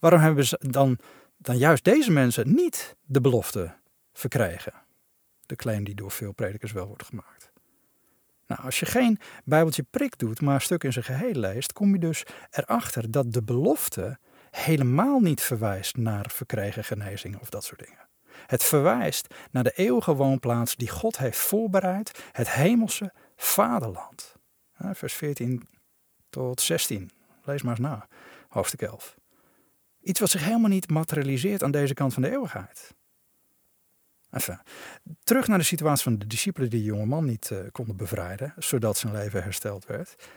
[0.00, 0.98] Waarom hebben ze dan,
[1.36, 3.74] dan juist deze mensen niet de belofte
[4.12, 4.72] verkregen?
[5.46, 7.52] De claim die door veel predikers wel wordt gemaakt.
[8.46, 11.92] Nou, als je geen Bijbeltje prik doet, maar een stuk in zijn geheel leest, kom
[11.92, 14.18] je dus erachter dat de belofte
[14.50, 18.09] helemaal niet verwijst naar verkregen genezing of dat soort dingen.
[18.46, 24.34] Het verwijst naar de eeuwige woonplaats die God heeft voorbereid, het hemelse vaderland.
[24.92, 25.68] Vers 14
[26.30, 27.10] tot 16.
[27.44, 28.08] Lees maar eens na,
[28.48, 29.16] hoofdstuk 11.
[30.02, 32.94] Iets wat zich helemaal niet materialiseert aan deze kant van de eeuwigheid.
[34.30, 34.58] Enfin,
[35.24, 38.54] terug naar de situatie van de discipelen die de jonge man niet uh, konden bevrijden,
[38.58, 40.28] zodat zijn leven hersteld werd.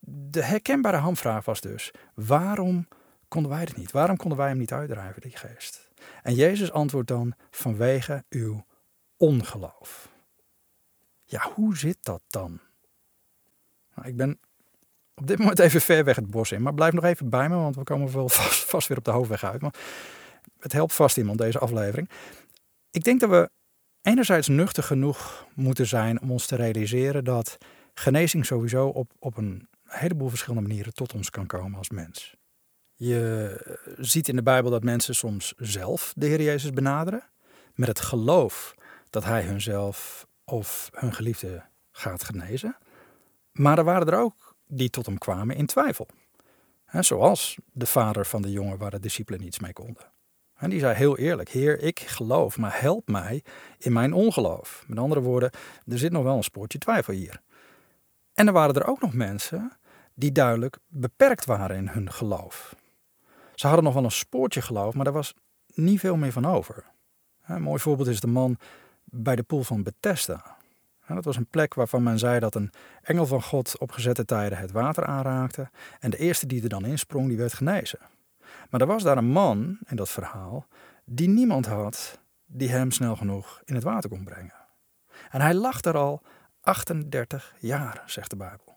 [0.00, 2.88] De herkenbare hamvraag was dus: waarom
[3.28, 3.90] konden wij het niet?
[3.90, 5.89] Waarom konden wij hem niet uitdrijven, die geest?
[6.22, 8.64] En Jezus antwoordt dan: vanwege uw
[9.16, 10.08] ongeloof.
[11.24, 12.60] Ja, hoe zit dat dan?
[13.94, 14.38] Nou, ik ben
[15.14, 17.56] op dit moment even ver weg het bos in, maar blijf nog even bij me,
[17.56, 19.60] want we komen wel vast, vast weer op de hoofdweg uit.
[19.60, 19.74] Maar
[20.58, 22.10] het helpt vast iemand, deze aflevering.
[22.90, 23.50] Ik denk dat we
[24.02, 27.58] enerzijds nuchter genoeg moeten zijn om ons te realiseren dat
[27.94, 32.34] genezing sowieso op, op een heleboel verschillende manieren tot ons kan komen als mens.
[33.02, 33.56] Je
[33.98, 37.22] ziet in de Bijbel dat mensen soms zelf de Heer Jezus benaderen
[37.74, 38.74] met het geloof
[39.10, 42.76] dat Hij hunzelf of hun geliefde gaat genezen.
[43.52, 46.06] Maar er waren er ook die tot hem kwamen in twijfel.
[46.90, 50.10] zoals de vader van de jongen waar de discipelen niets mee konden.
[50.56, 53.42] En die zei heel eerlijk: Heer, ik geloof, maar help mij
[53.78, 54.84] in mijn ongeloof.
[54.86, 55.50] Met andere woorden,
[55.86, 57.40] er zit nog wel een spoortje twijfel hier.
[58.34, 59.72] En er waren er ook nog mensen
[60.14, 62.78] die duidelijk beperkt waren in hun geloof.
[63.60, 65.34] Ze hadden nog wel een spoortje geloof, maar er was
[65.74, 66.84] niet veel meer van over.
[67.46, 68.58] Een mooi voorbeeld is de man
[69.04, 70.56] bij de poel van Bethesda.
[71.06, 72.70] Dat was een plek waarvan men zei dat een
[73.02, 75.70] engel van God op gezette tijden het water aanraakte.
[75.98, 77.98] En de eerste die er dan insprong, die werd genezen.
[78.70, 80.66] Maar er was daar een man in dat verhaal
[81.04, 84.54] die niemand had die hem snel genoeg in het water kon brengen.
[85.30, 86.22] En hij lag er al
[86.60, 88.69] 38 jaar, zegt de Bijbel.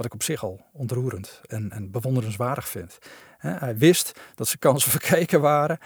[0.00, 2.98] Wat ik op zich al ontroerend en, en bewonderenswaardig vind.
[3.38, 5.78] Hij wist dat zijn kansen verkeken waren,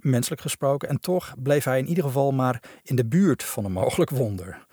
[0.00, 3.72] menselijk gesproken, en toch bleef hij in ieder geval maar in de buurt van een
[3.72, 4.66] mogelijk wonder.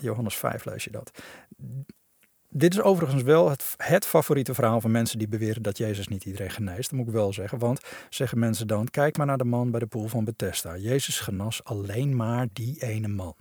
[0.00, 1.22] Johannes 5 lees je dat.
[2.48, 6.24] Dit is overigens wel het, het, favoriete verhaal van mensen die beweren dat Jezus niet
[6.24, 6.90] iedereen geneest.
[6.90, 7.58] Dat moet ik wel zeggen.
[7.58, 10.76] Want zeggen mensen dan: kijk maar naar de man bij de poel van Bethesda.
[10.76, 13.34] Jezus genas alleen maar die ene man.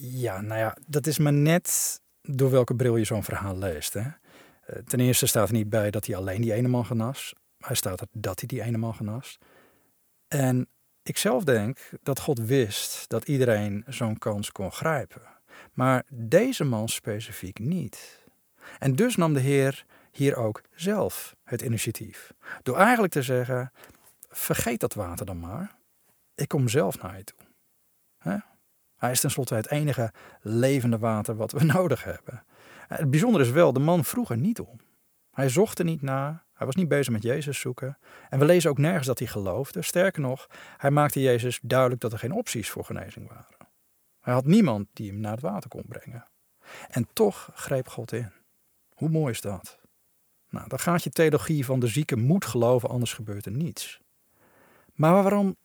[0.00, 3.94] Ja, nou ja, dat is maar net door welke bril je zo'n verhaal leest.
[3.94, 4.00] Hè?
[4.00, 7.34] Eh, ten eerste staat er niet bij dat hij alleen die ene man genas.
[7.58, 9.38] Hij staat er dat hij die ene man genas.
[10.28, 10.68] En
[11.02, 15.22] ik zelf denk dat God wist dat iedereen zo'n kans kon grijpen.
[15.72, 18.24] Maar deze man specifiek niet.
[18.78, 22.32] En dus nam de Heer hier ook zelf het initiatief.
[22.62, 23.72] Door eigenlijk te zeggen:
[24.28, 25.76] vergeet dat water dan maar.
[26.34, 27.38] Ik kom zelf naar je toe.
[28.96, 32.44] Hij is tenslotte het enige levende water wat we nodig hebben.
[32.88, 34.76] Het bijzondere is wel, de man vroeg er niet om.
[35.30, 37.98] Hij zocht er niet naar, hij was niet bezig met Jezus zoeken.
[38.28, 39.82] En we lezen ook nergens dat hij geloofde.
[39.82, 43.68] Sterker nog, hij maakte Jezus duidelijk dat er geen opties voor genezing waren.
[44.20, 46.26] Hij had niemand die hem naar het water kon brengen.
[46.88, 48.32] En toch greep God in.
[48.94, 49.78] Hoe mooi is dat?
[50.48, 54.00] Nou, dan gaat je theologie van de zieke moet geloven, anders gebeurt er niets.
[54.92, 55.56] Maar waarom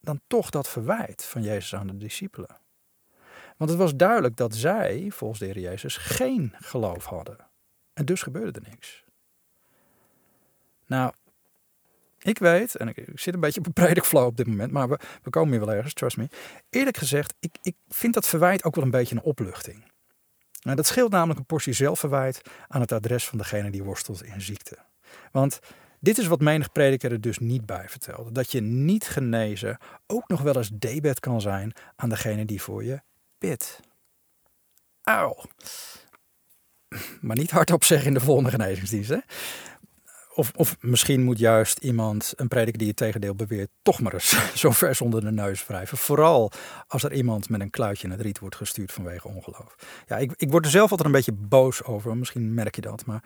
[0.00, 2.60] dan toch dat verwijt van Jezus aan de discipelen?
[3.56, 7.36] Want het was duidelijk dat zij, volgens de Heer Jezus, geen geloof hadden.
[7.92, 9.04] En dus gebeurde er niks.
[10.86, 11.12] Nou,
[12.18, 15.30] ik weet, en ik, zit een beetje op een predikflow op dit moment, maar we,
[15.30, 16.28] komen hier wel ergens, trust me.
[16.70, 19.90] Eerlijk gezegd, ik, ik vind dat verwijt ook wel een beetje een opluchting.
[20.62, 24.40] Nou, dat scheelt namelijk een portie zelfverwijt aan het adres van degene die worstelt in
[24.40, 24.78] ziekte.
[25.32, 25.58] Want
[26.00, 28.32] dit is wat menig prediker er dus niet bij vertelde.
[28.32, 32.84] Dat je niet genezen ook nog wel eens debet kan zijn aan degene die voor
[32.84, 33.00] je
[35.02, 35.36] Auw.
[37.20, 39.08] Maar niet hardop zeggen in de volgende genezingsdienst.
[39.08, 39.18] Hè?
[40.34, 44.36] Of, of misschien moet juist iemand, een prediker die het tegendeel beweert, toch maar eens
[44.60, 45.98] zo ver zonder de neus wrijven.
[45.98, 46.52] Vooral
[46.88, 49.76] als er iemand met een kluitje in het riet wordt gestuurd vanwege ongeloof.
[50.06, 53.06] Ja, ik, ik word er zelf altijd een beetje boos over, misschien merk je dat.
[53.06, 53.22] Maar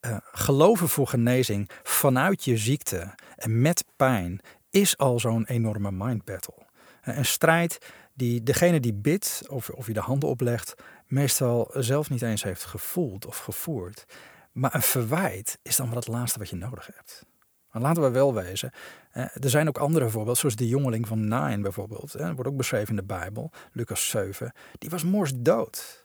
[0.00, 6.24] uh, geloven voor genezing vanuit je ziekte en met pijn is al zo'n enorme mind
[6.24, 6.66] battle.
[7.02, 7.78] Een strijd
[8.16, 10.74] die degene die bidt of, of je de handen oplegt,
[11.06, 14.04] meestal zelf niet eens heeft gevoeld of gevoerd.
[14.52, 17.24] Maar een verwijt is dan wel het laatste wat je nodig hebt.
[17.72, 18.72] Maar laten we wel wezen,
[19.12, 22.12] er zijn ook andere voorbeelden, zoals de jongeling van Nain bijvoorbeeld.
[22.12, 24.52] Wordt ook beschreven in de Bijbel, Lucas 7.
[24.78, 26.04] Die was mors dood.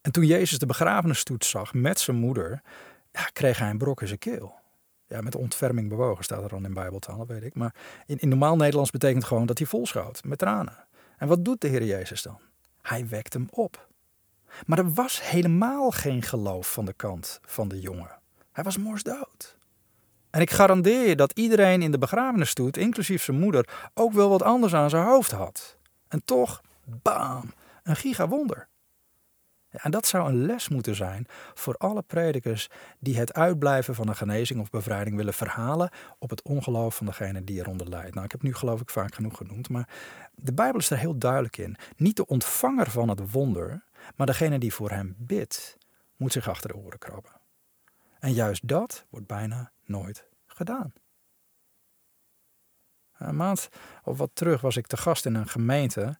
[0.00, 2.62] En toen Jezus de begrafenisstoet zag met zijn moeder,
[3.12, 4.54] ja, kreeg hij een brok in zijn keel.
[5.06, 7.54] Ja, met ontferming bewogen staat er dan in Bijbeltaal, weet ik.
[7.54, 7.74] Maar
[8.06, 10.86] in, in normaal Nederlands betekent gewoon dat hij volschoot met tranen.
[11.18, 12.38] En wat doet de Heer Jezus dan?
[12.82, 13.88] Hij wekt hem op.
[14.66, 18.18] Maar er was helemaal geen geloof van de kant van de jongen.
[18.52, 19.56] Hij was morsdood.
[20.30, 24.42] En ik garandeer je dat iedereen in de begrafenisstoet, inclusief zijn moeder, ook wel wat
[24.42, 25.76] anders aan zijn hoofd had.
[26.08, 27.52] En toch, bam,
[27.82, 28.67] een gigawonder.
[29.70, 34.16] En dat zou een les moeten zijn voor alle predikers die het uitblijven van een
[34.16, 38.14] genezing of bevrijding willen verhalen op het ongeloof van degene die eronder lijdt.
[38.14, 39.88] Nou, ik heb nu geloof ik vaak genoeg genoemd, maar
[40.34, 41.76] de Bijbel is er heel duidelijk in.
[41.96, 43.84] Niet de ontvanger van het wonder,
[44.16, 45.76] maar degene die voor hem bidt,
[46.16, 47.32] moet zich achter de oren krabben.
[48.18, 50.92] En juist dat wordt bijna nooit gedaan.
[53.18, 53.68] Een maand
[54.04, 56.18] of wat terug was ik te gast in een gemeente.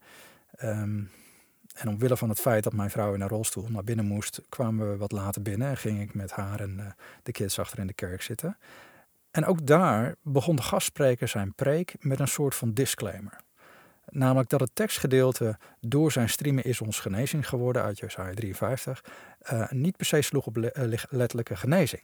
[0.50, 1.04] Ehm,
[1.78, 4.90] en omwille van het feit dat mijn vrouw in een rolstoel naar binnen moest, kwamen
[4.90, 6.86] we wat later binnen en ging ik met haar en uh,
[7.22, 8.56] de kids achter in de kerk zitten.
[9.30, 13.40] En ook daar begon de gastspreker zijn preek met een soort van disclaimer.
[14.10, 19.04] Namelijk dat het tekstgedeelte door zijn streamen is ons genezing geworden uit Jesaja 53
[19.52, 22.02] uh, niet per se sloeg op eh, letterlijke genezing.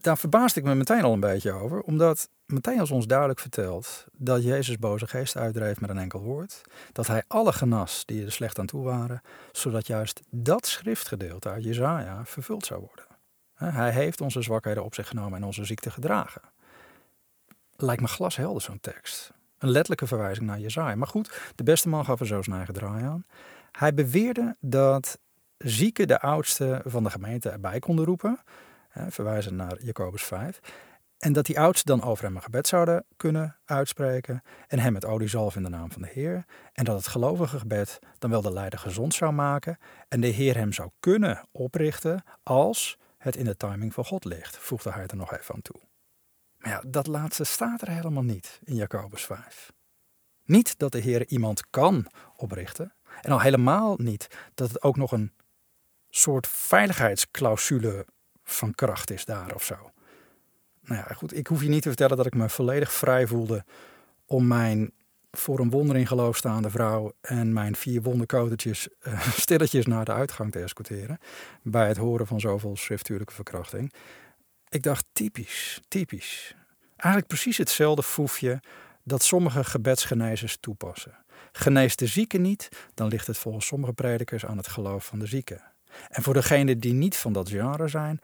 [0.00, 4.42] Daar verbaasde ik me meteen al een beetje over, omdat Matthäus ons duidelijk vertelt dat
[4.42, 6.60] Jezus boze geest uitdreef met een enkel woord,
[6.92, 11.64] dat hij alle genas die er slecht aan toe waren, zodat juist dat schriftgedeelte uit
[11.64, 13.04] Jesaja vervuld zou worden.
[13.54, 16.42] Hij heeft onze zwakheden op zich genomen en onze ziekte gedragen.
[17.76, 19.32] Lijkt me glashelder zo'n tekst.
[19.58, 20.94] Een letterlijke verwijzing naar Jezaja.
[20.94, 23.24] Maar goed, de beste man gaf er zo zijn eigen draai aan.
[23.72, 25.18] Hij beweerde dat
[25.58, 28.38] zieken de oudste van de gemeente erbij konden roepen,
[29.08, 30.60] verwijzen naar Jacobus 5.
[31.18, 35.04] En dat die oudsten dan over hem een gebed zouden kunnen uitspreken en hem met
[35.04, 36.44] olie in de naam van de Heer.
[36.72, 39.78] En dat het gelovige gebed dan wel de leider gezond zou maken
[40.08, 44.58] en de Heer hem zou kunnen oprichten als het in de timing van God ligt,
[44.58, 45.80] voegde hij er nog even aan toe.
[46.58, 49.72] Maar ja, dat laatste staat er helemaal niet in Jacobus 5.
[50.44, 52.06] Niet dat de Heer iemand kan
[52.36, 52.94] oprichten.
[53.20, 55.32] En al helemaal niet dat het ook nog een
[56.08, 58.06] soort veiligheidsclausule
[58.50, 59.76] van kracht is daar of zo.
[60.80, 63.64] Nou ja, goed, ik hoef je niet te vertellen dat ik me volledig vrij voelde
[64.26, 64.92] om mijn
[65.30, 70.12] voor een wonder in geloof staande vrouw en mijn vier wonderkotertjes uh, stilletjes naar de
[70.12, 71.18] uitgang te escorteren.
[71.62, 73.92] Bij het horen van zoveel schriftuurlijke verkrachting.
[74.68, 76.54] Ik dacht, typisch, typisch.
[76.96, 78.60] Eigenlijk precies hetzelfde foefje
[79.02, 81.24] dat sommige gebedsgenezers toepassen.
[81.52, 85.26] Geneest de zieke niet, dan ligt het volgens sommige predikers aan het geloof van de
[85.26, 85.60] zieke.
[86.08, 88.20] En voor degenen die niet van dat genre zijn,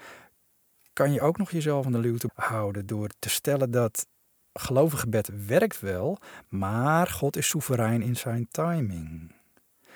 [0.93, 4.07] kan je ook nog jezelf aan de luwte houden door te stellen dat
[4.53, 6.19] gelovig gebed werkt wel,
[6.49, 9.35] maar God is soeverein in zijn timing.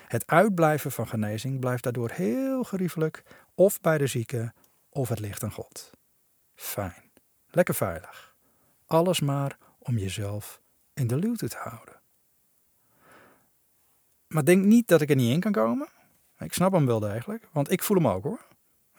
[0.06, 3.22] Het uitblijven van genezing blijft daardoor heel geriefelijk,
[3.54, 4.52] of bij de zieke,
[4.88, 5.90] of het ligt aan God.
[6.54, 7.10] Fijn.
[7.50, 8.34] Lekker veilig.
[8.86, 10.60] Alles maar om jezelf
[10.94, 12.00] in de luwte te houden.
[14.26, 15.88] Maar denk niet dat ik er niet in kan komen.
[16.39, 18.47] Ik snap hem wel degelijk, want ik voel hem ook hoor.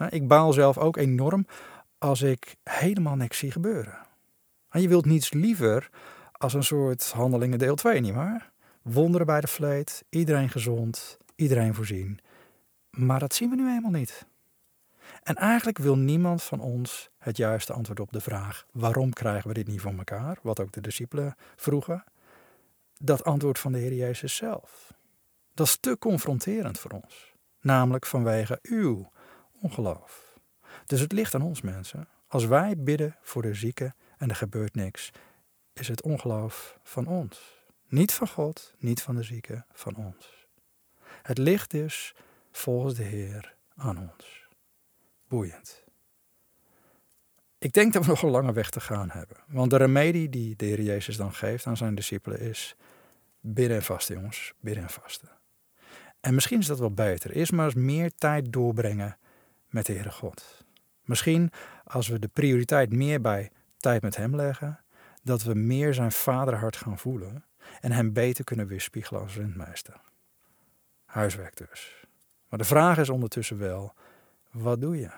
[0.10, 1.46] Ik baal zelf ook enorm
[1.98, 3.98] als ik helemaal niks zie gebeuren.
[4.70, 5.90] En je wilt niets liever
[6.32, 8.52] als een soort handelingen deel 2, nietwaar?
[8.82, 12.20] Wonderen bij de vleet, iedereen gezond, iedereen voorzien.
[12.90, 14.26] Maar dat zien we nu eenmaal niet.
[15.24, 19.54] En eigenlijk wil niemand van ons het juiste antwoord op de vraag: waarom krijgen we
[19.54, 20.40] dit niet van elkaar?
[20.42, 22.04] Wat ook de discipelen vroegen.
[22.98, 24.94] Dat antwoord van de Heer Jezus zelf.
[25.58, 27.34] Dat is te confronterend voor ons.
[27.62, 29.12] Namelijk vanwege uw
[29.62, 30.40] ongeloof.
[30.86, 32.08] Dus het ligt aan ons mensen.
[32.28, 35.12] Als wij bidden voor de zieken en er gebeurt niks,
[35.74, 37.66] is het ongeloof van ons.
[37.88, 40.48] Niet van God, niet van de zieken, van ons.
[41.22, 42.16] Het ligt dus
[42.52, 44.48] volgens de Heer aan ons.
[45.28, 45.84] Boeiend.
[47.58, 49.38] Ik denk dat we nog een lange weg te gaan hebben.
[49.48, 52.76] Want de remedie die de Heer Jezus dan geeft aan zijn discipelen is:
[53.40, 55.37] bidden en vasten, jongens, bidden en vasten.
[56.28, 57.32] En misschien is dat wel beter.
[57.32, 59.18] Eerst maar eens meer tijd doorbrengen
[59.68, 60.66] met de Heere God.
[61.02, 61.52] Misschien
[61.84, 64.80] als we de prioriteit meer bij tijd met Hem leggen,
[65.24, 67.46] dat we meer zijn vaderhart gaan voelen
[67.82, 70.02] en Hem beter kunnen weerspiegelen als rentmeester.
[71.06, 72.06] Huiswerk dus.
[72.50, 73.94] Maar de vraag is ondertussen wel,
[74.52, 75.12] wat doe je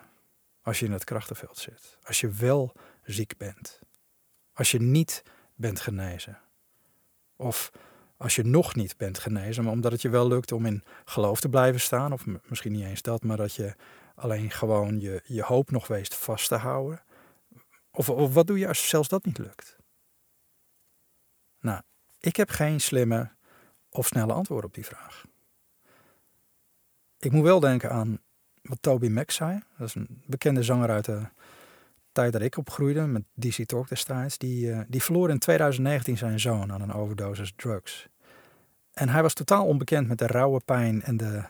[0.62, 1.98] als je in het krachtenveld zit?
[2.04, 3.80] Als je wel ziek bent?
[4.54, 5.24] Als je niet
[5.56, 6.40] bent genezen?
[7.36, 7.72] Of
[8.20, 11.40] als je nog niet bent genezen, maar omdat het je wel lukt om in geloof
[11.40, 13.76] te blijven staan, of misschien niet eens dat, maar dat je
[14.16, 17.04] alleen gewoon je, je hoop nog weest vast te houden.
[17.92, 19.78] Of, of wat doe je als zelfs dat niet lukt?
[21.60, 21.82] Nou,
[22.20, 23.32] ik heb geen slimme
[23.90, 25.26] of snelle antwoord op die vraag.
[27.20, 28.20] Ik moet wel denken aan
[28.62, 29.64] wat Toby Mac zei.
[29.78, 31.28] Dat is een bekende zanger uit de
[32.20, 34.38] tijd dat ik opgroeide met DC Talk destijds.
[34.38, 38.08] Die, uh, die verloor in 2019 zijn zoon aan een overdosis drugs.
[38.94, 41.44] En hij was totaal onbekend met de rauwe pijn en de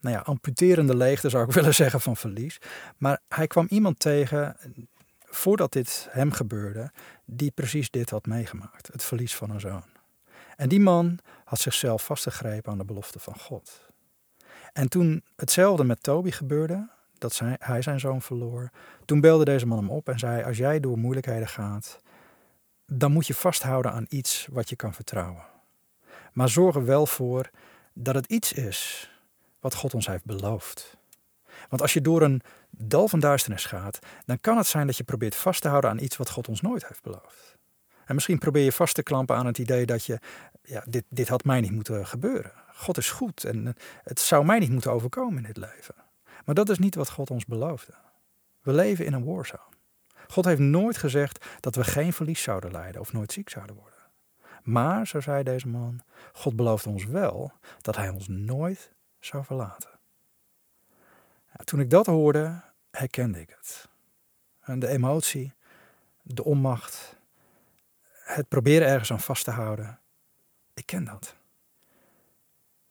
[0.00, 2.58] nou ja, amputerende leegte, zou ik willen zeggen, van verlies.
[2.96, 4.56] Maar hij kwam iemand tegen,
[5.24, 6.90] voordat dit hem gebeurde,
[7.24, 9.84] die precies dit had meegemaakt: het verlies van een zoon.
[10.56, 13.88] En die man had zichzelf vastgegrepen aan de belofte van God.
[14.72, 16.88] En toen hetzelfde met Toby gebeurde,
[17.18, 18.70] dat hij zijn zoon verloor,
[19.04, 22.00] toen belde deze man hem op en zei: Als jij door moeilijkheden gaat,
[22.86, 25.44] dan moet je vasthouden aan iets wat je kan vertrouwen.
[26.32, 27.50] Maar zorg er wel voor
[27.92, 29.10] dat het iets is
[29.60, 30.96] wat God ons heeft beloofd.
[31.68, 35.04] Want als je door een dal van duisternis gaat, dan kan het zijn dat je
[35.04, 37.56] probeert vast te houden aan iets wat God ons nooit heeft beloofd.
[38.04, 40.18] En misschien probeer je vast te klampen aan het idee dat je,
[40.62, 42.52] ja, dit, dit had mij niet moeten gebeuren.
[42.74, 45.94] God is goed en het zou mij niet moeten overkomen in dit leven.
[46.46, 47.94] Maar dat is niet wat God ons beloofde.
[48.62, 49.62] We leven in een warzone.
[50.28, 53.98] God heeft nooit gezegd dat we geen verlies zouden lijden of nooit ziek zouden worden.
[54.62, 59.90] Maar, zo zei deze man, God belooft ons wel dat hij ons nooit zou verlaten.
[61.64, 63.88] Toen ik dat hoorde, herkende ik het.
[64.60, 65.52] En de emotie,
[66.22, 67.16] de onmacht,
[68.10, 70.00] het proberen ergens aan vast te houden,
[70.74, 71.36] ik ken dat.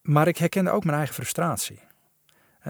[0.00, 1.80] Maar ik herkende ook mijn eigen frustratie.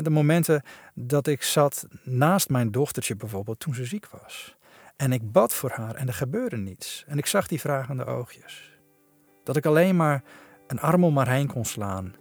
[0.02, 0.62] De momenten
[0.94, 4.56] dat ik zat naast mijn dochtertje bijvoorbeeld toen ze ziek was.
[4.96, 7.04] En ik bad voor haar en er gebeurde niets.
[7.06, 8.78] En ik zag die vragende oogjes.
[9.44, 10.22] Dat ik alleen maar
[10.66, 12.14] een arm om haar heen kon slaan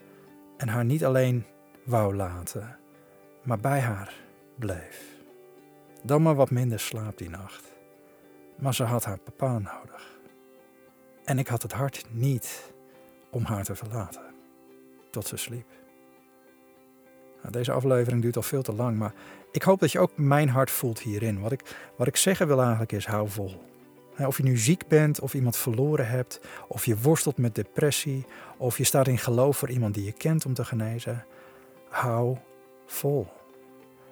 [0.57, 1.45] en haar niet alleen
[1.83, 2.77] wou laten,
[3.43, 4.13] maar bij haar
[4.55, 5.13] bleef.
[6.03, 7.73] Dan maar wat minder slaap die nacht.
[8.57, 10.19] Maar ze had haar papa nodig.
[11.23, 12.73] En ik had het hart niet
[13.29, 14.33] om haar te verlaten
[15.11, 15.84] tot ze sliep.
[17.45, 19.13] Nou, deze aflevering duurt al veel te lang, maar
[19.51, 21.39] ik hoop dat je ook mijn hart voelt hierin.
[21.39, 21.61] Wat ik,
[21.95, 23.63] wat ik zeggen wil eigenlijk is, hou vol.
[24.17, 28.25] Of je nu ziek bent, of iemand verloren hebt, of je worstelt met depressie,
[28.57, 31.25] of je staat in geloof voor iemand die je kent om te genezen.
[31.89, 32.37] Hou
[32.85, 33.27] vol.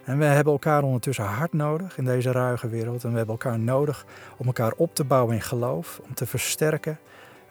[0.04, 3.04] En we hebben elkaar ondertussen hard nodig in deze ruige wereld.
[3.04, 4.06] En we hebben elkaar nodig
[4.38, 7.00] om elkaar op te bouwen in geloof, om te versterken,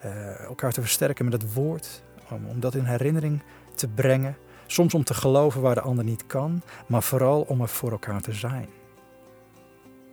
[0.05, 3.41] uh, elkaar te versterken met het woord, om, om dat in herinnering
[3.75, 4.37] te brengen.
[4.73, 8.21] Soms om te geloven waar de ander niet kan, maar vooral om er voor elkaar
[8.21, 8.67] te zijn.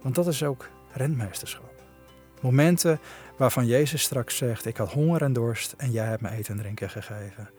[0.03, 1.73] Want dat is ook rentmeesterschap.
[2.41, 3.01] Momenten
[3.37, 6.61] waarvan Jezus straks zegt: Ik had honger en dorst en jij hebt me eten en
[6.61, 7.51] drinken gegeven.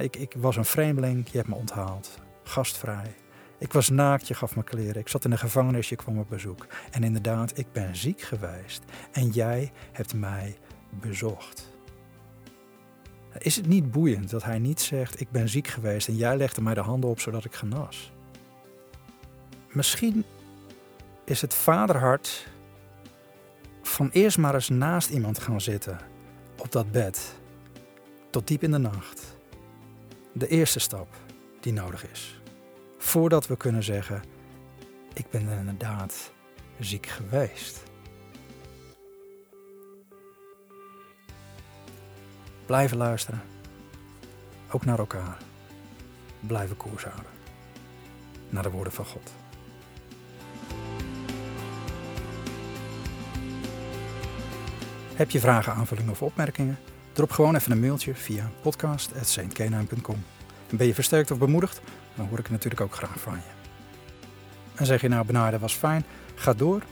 [0.00, 2.18] ik, ik was een vreemdeling, je hebt me onthaald.
[2.42, 3.14] Gastvrij.
[3.58, 5.00] Ik was naakt, je gaf me kleren.
[5.00, 6.66] Ik zat in de gevangenis, je kwam op bezoek.
[6.90, 8.82] En inderdaad, ik ben ziek geweest
[9.12, 10.58] en jij hebt mij
[10.90, 11.75] bezocht.
[13.38, 16.62] Is het niet boeiend dat hij niet zegt: Ik ben ziek geweest en jij legde
[16.62, 18.12] mij de handen op zodat ik genas?
[19.72, 20.24] Misschien
[21.24, 22.46] is het vaderhart
[23.82, 25.98] van eerst maar eens naast iemand gaan zitten
[26.58, 27.34] op dat bed
[28.30, 29.36] tot diep in de nacht.
[30.32, 31.08] de eerste stap
[31.60, 32.40] die nodig is.
[32.98, 34.22] Voordat we kunnen zeggen,
[35.12, 36.32] ik ben inderdaad
[36.80, 37.82] ziek geweest.
[42.66, 43.42] Blijven luisteren,
[44.70, 45.36] ook naar elkaar.
[46.40, 47.30] Blijven koers houden,
[48.48, 49.32] naar de woorden van God.
[55.14, 56.78] Heb je vragen, aanvullingen of opmerkingen?
[57.12, 60.24] Drop gewoon even een mailtje via podcast.saintkenaan.com.
[60.70, 61.80] En ben je versterkt of bemoedigd?
[62.14, 63.54] Dan hoor ik natuurlijk ook graag van je.
[64.74, 66.04] En zeg je nou, benade was fijn,
[66.34, 66.82] ga door.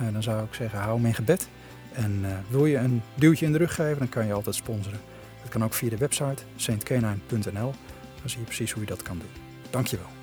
[0.00, 1.48] Uh, dan zou ik zeggen, hou hem in gebed.
[1.94, 5.00] En uh, wil je een duwtje in de rug geven, dan kan je altijd sponsoren.
[5.42, 7.72] Dat kan ook via de website saintkenaan.nl.
[8.20, 9.42] Dan zie je precies hoe je dat kan doen.
[9.70, 10.13] Dankjewel.